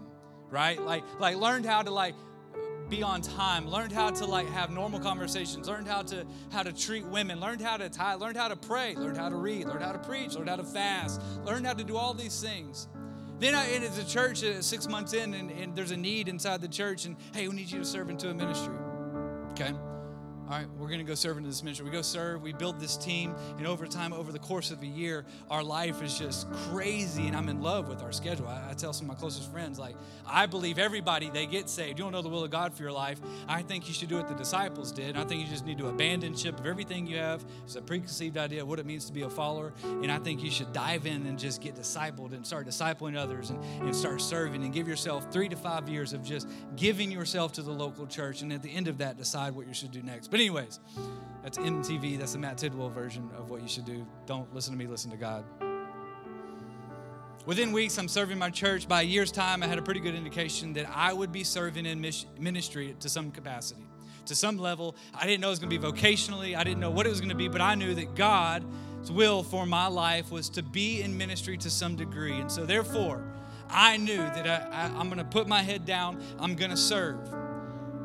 [0.51, 0.81] right?
[0.81, 2.15] Like, like learned how to like
[2.89, 6.73] be on time, learned how to like have normal conversations, learned how to how to
[6.73, 9.83] treat women, learned how to tie, learned how to pray, learned how to read, learned
[9.83, 12.87] how to preach, learned how to fast, learned how to do all these things.
[13.39, 16.59] Then I, it's a church uh, six months in, and, and there's a need inside
[16.59, 18.75] the church, and hey, we need you to serve into a ministry.
[19.51, 19.73] Okay
[20.49, 21.85] all right, we're going to go serve into this ministry.
[21.85, 24.87] We go serve, we build this team, and over time, over the course of a
[24.87, 28.47] year, our life is just crazy, and I'm in love with our schedule.
[28.47, 29.95] I, I tell some of my closest friends, like,
[30.25, 31.99] I believe everybody, they get saved.
[31.99, 33.19] You don't know the will of God for your life.
[33.47, 35.17] I think you should do what the disciples did.
[35.17, 37.45] I think you just need to abandon ship of everything you have.
[37.65, 40.41] It's a preconceived idea of what it means to be a follower, and I think
[40.41, 44.19] you should dive in and just get discipled and start discipling others and, and start
[44.19, 48.07] serving and give yourself three to five years of just giving yourself to the local
[48.07, 50.31] church, and at the end of that, decide what you should do next.
[50.31, 50.79] But but, anyways,
[51.43, 52.17] that's MTV.
[52.17, 54.07] That's the Matt Tidwell version of what you should do.
[54.25, 55.43] Don't listen to me, listen to God.
[57.45, 58.87] Within weeks, I'm serving my church.
[58.87, 61.85] By a year's time, I had a pretty good indication that I would be serving
[61.85, 61.99] in
[62.39, 63.85] ministry to some capacity,
[64.27, 64.95] to some level.
[65.13, 67.19] I didn't know it was going to be vocationally, I didn't know what it was
[67.19, 71.01] going to be, but I knew that God's will for my life was to be
[71.01, 72.39] in ministry to some degree.
[72.39, 73.25] And so, therefore,
[73.69, 77.29] I knew that I, I'm going to put my head down, I'm going to serve.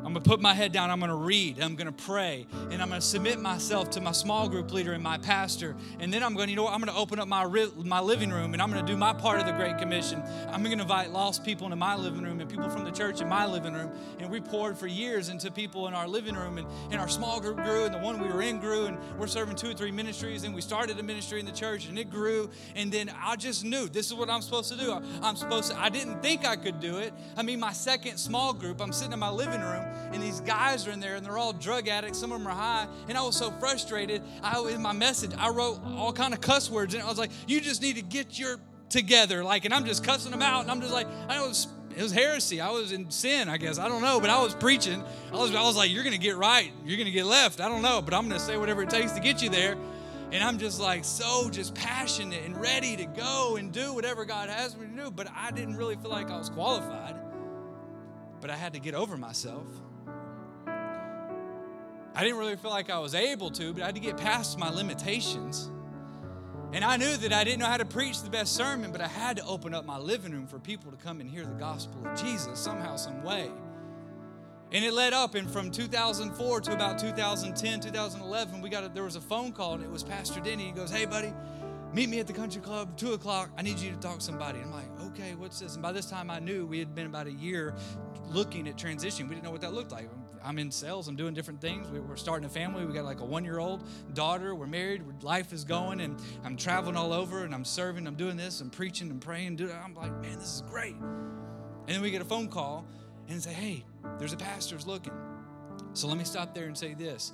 [0.05, 0.91] I'm going to put my head down.
[0.91, 1.59] I'm going to read.
[1.59, 2.45] I'm going to pray.
[2.69, 5.75] And I'm going to submit myself to my small group leader and my pastor.
[5.99, 6.73] And then I'm going to, you know what?
[6.73, 7.43] I'm going to open up my,
[7.77, 10.21] my living room and I'm going to do my part of the Great Commission.
[10.49, 13.19] I'm going to invite lost people into my living room and people from the church
[13.19, 13.91] in my living room.
[14.19, 16.59] And we poured for years into people in our living room.
[16.59, 18.85] And, and our small group grew and the one we were in grew.
[18.85, 20.43] And we're serving two or three ministries.
[20.43, 22.51] And we started a ministry in the church and it grew.
[22.75, 25.01] And then I just knew this is what I'm supposed to do.
[25.23, 27.11] I'm supposed to, I didn't think I could do it.
[27.35, 30.87] I mean, my second small group, I'm sitting in my living room and these guys
[30.87, 33.21] are in there and they're all drug addicts some of them are high and i
[33.21, 37.03] was so frustrated i in my message i wrote all kind of cuss words and
[37.03, 38.57] i was like you just need to get your
[38.89, 42.01] together like and i'm just cussing them out and i'm just like i was it
[42.01, 42.59] was heresy.
[42.59, 43.79] I was in sin, I guess.
[43.79, 45.01] I don't know, but I was preaching.
[45.31, 46.71] I was, I was like, you're going to get right.
[46.83, 47.61] You're going to get left.
[47.61, 49.77] I don't know, but I'm going to say whatever it takes to get you there.
[50.31, 54.49] And I'm just like so just passionate and ready to go and do whatever God
[54.49, 55.11] has me to do.
[55.11, 57.15] But I didn't really feel like I was qualified.
[58.41, 59.65] But I had to get over myself.
[62.15, 64.57] I didn't really feel like I was able to, but I had to get past
[64.57, 65.69] my limitations.
[66.71, 69.07] And I knew that I didn't know how to preach the best sermon, but I
[69.07, 72.07] had to open up my living room for people to come and hear the gospel
[72.07, 73.51] of Jesus somehow, some way.
[74.71, 79.03] And it led up, and from 2004 to about 2010, 2011, we got a, there
[79.03, 80.65] was a phone call, and it was Pastor Denny.
[80.65, 81.33] He goes, "Hey, buddy,
[81.93, 83.51] meet me at the country club, two o'clock.
[83.57, 86.09] I need you to talk to somebody." I'm like, "Okay, what's this?" And by this
[86.09, 87.75] time, I knew we had been about a year
[88.31, 89.29] looking at transition.
[89.29, 90.09] We didn't know what that looked like.
[90.45, 91.07] I'm in sales.
[91.07, 91.87] I'm doing different things.
[91.89, 92.85] We're starting a family.
[92.85, 93.83] We got like a one year old
[94.13, 94.53] daughter.
[94.53, 95.01] We're married.
[95.23, 98.05] Life is going, and I'm traveling all over, and I'm serving.
[98.05, 98.61] I'm doing this.
[98.61, 99.59] I'm preaching and praying.
[99.61, 100.95] I'm like, man, this is great.
[100.95, 102.85] And then we get a phone call
[103.27, 103.85] and say, hey,
[104.19, 105.13] there's a pastor's looking.
[105.93, 107.33] So let me stop there and say this.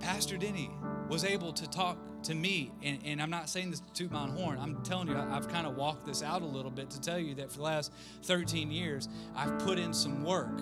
[0.00, 0.70] Pastor Denny
[1.08, 4.26] was able to talk to me, and, and I'm not saying this to toot my
[4.26, 4.58] horn.
[4.58, 7.34] I'm telling you, I've kind of walked this out a little bit to tell you
[7.36, 7.92] that for the last
[8.22, 10.60] 13 years, I've put in some work.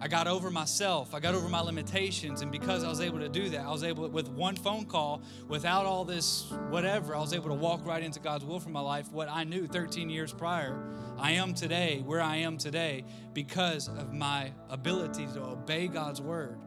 [0.00, 1.14] I got over myself.
[1.14, 2.42] I got over my limitations.
[2.42, 5.22] And because I was able to do that, I was able, with one phone call,
[5.48, 8.80] without all this whatever, I was able to walk right into God's will for my
[8.80, 9.10] life.
[9.12, 10.82] What I knew 13 years prior,
[11.16, 16.58] I am today where I am today because of my ability to obey God's word,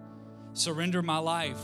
[0.54, 1.62] surrender my life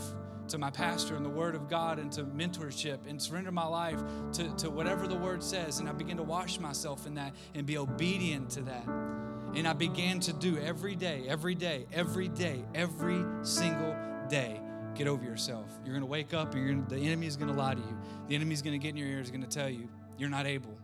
[0.48, 4.00] to my pastor and the word of God and to mentorship and surrender my life
[4.34, 5.78] to, to whatever the word says.
[5.78, 8.86] And I begin to wash myself in that and be obedient to that.
[9.56, 13.96] And I began to do every day, every day, every day, every single
[14.28, 14.60] day.
[14.94, 15.66] Get over yourself.
[15.84, 17.98] You're going to wake up and the enemy is going to lie to you.
[18.28, 19.88] The enemy is going to get in your ears, going to tell you
[20.18, 20.76] you're not able.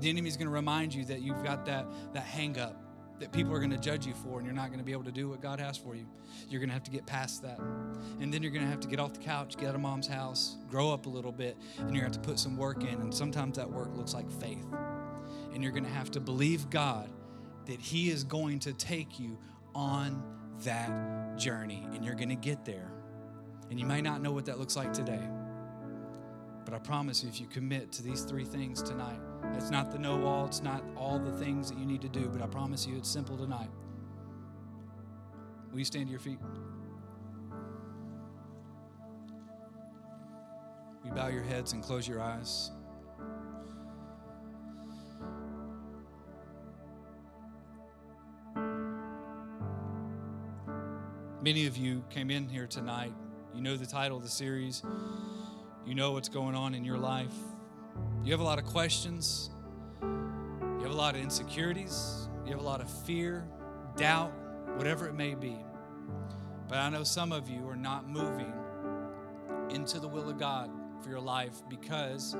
[0.00, 2.82] The enemy is going to remind you that you've got that, that hang up
[3.22, 5.04] that people are going to judge you for, and you're not going to be able
[5.04, 6.04] to do what God has for you.
[6.48, 7.60] You're going to have to get past that.
[8.20, 10.08] And then you're going to have to get off the couch, get out of mom's
[10.08, 12.82] house, grow up a little bit, and you're going to have to put some work
[12.82, 13.00] in.
[13.00, 14.66] And sometimes that work looks like faith.
[15.54, 17.10] And you're going to have to believe God
[17.66, 19.38] that He is going to take you
[19.74, 20.22] on
[20.64, 22.90] that journey, and you're going to get there.
[23.70, 25.22] And you might not know what that looks like today.
[26.64, 29.18] But I promise you, if you commit to these three things tonight,
[29.54, 32.28] it's not the know all, it's not all the things that you need to do,
[32.28, 33.70] but I promise you it's simple tonight.
[35.70, 36.38] Will you stand to your feet?
[41.04, 42.70] You bow your heads and close your eyes?
[51.42, 53.12] Many of you came in here tonight.
[53.52, 54.80] You know the title of the series.
[55.84, 57.34] You know what's going on in your life.
[58.22, 59.50] You have a lot of questions.
[60.00, 62.28] You have a lot of insecurities.
[62.44, 63.44] You have a lot of fear,
[63.96, 64.32] doubt,
[64.76, 65.56] whatever it may be.
[66.68, 68.52] But I know some of you are not moving
[69.68, 70.70] into the will of God
[71.02, 72.36] for your life because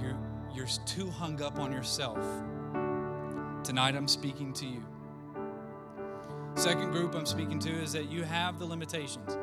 [0.00, 0.16] you're,
[0.54, 2.24] you're too hung up on yourself.
[3.64, 4.84] Tonight I'm speaking to you.
[6.58, 9.38] Second group I'm speaking to is that you have the limitations.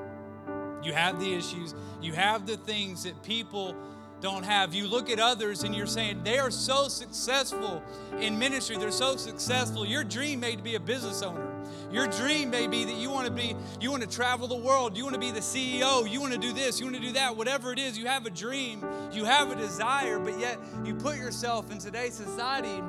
[0.84, 1.74] You have the issues.
[2.02, 3.74] You have the things that people
[4.20, 4.74] don't have.
[4.74, 7.82] You look at others and you're saying they are so successful
[8.20, 9.86] in ministry, they're so successful.
[9.86, 11.54] Your dream may be a business owner.
[11.90, 14.98] Your dream may be that you want to be, you want to travel the world,
[14.98, 17.14] you want to be the CEO, you want to do this, you want to do
[17.14, 20.94] that, whatever it is, you have a dream, you have a desire, but yet you
[20.94, 22.82] put yourself in today's society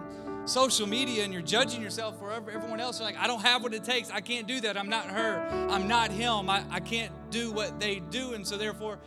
[0.46, 2.98] social media and you're judging yourself for everyone else.
[2.98, 4.10] You're like, I don't have what it takes.
[4.10, 4.76] I can't do that.
[4.76, 5.46] I'm not her.
[5.70, 6.48] I'm not him.
[6.48, 8.34] I, I can't do what they do.
[8.34, 8.98] And so, therefore,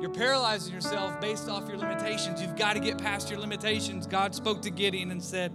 [0.00, 2.40] you're paralyzing yourself based off your limitations.
[2.40, 4.06] You've got to get past your limitations.
[4.06, 5.52] God spoke to Gideon and said,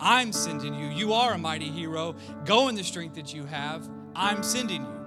[0.00, 0.88] I'm sending you.
[0.88, 2.16] You are a mighty hero.
[2.44, 3.88] Go in the strength that you have.
[4.16, 5.03] I'm sending you.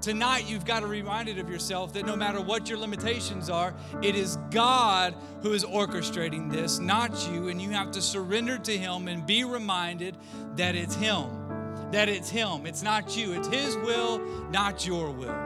[0.00, 3.74] Tonight, you've got to be reminded of yourself that no matter what your limitations are,
[4.00, 7.48] it is God who is orchestrating this, not you.
[7.48, 10.16] And you have to surrender to Him and be reminded
[10.56, 11.90] that it's Him.
[11.92, 12.64] That it's Him.
[12.64, 13.34] It's not you.
[13.34, 14.20] It's His will,
[14.50, 15.36] not your will.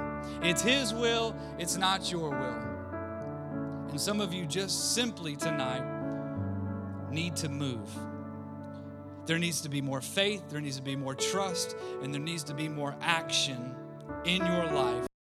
[0.40, 3.88] It's His will, it's not your will.
[3.90, 5.82] And some of you just simply tonight
[7.10, 7.88] need to move.
[9.26, 12.44] There needs to be more faith, there needs to be more trust, and there needs
[12.44, 13.74] to be more action
[14.24, 15.13] in your life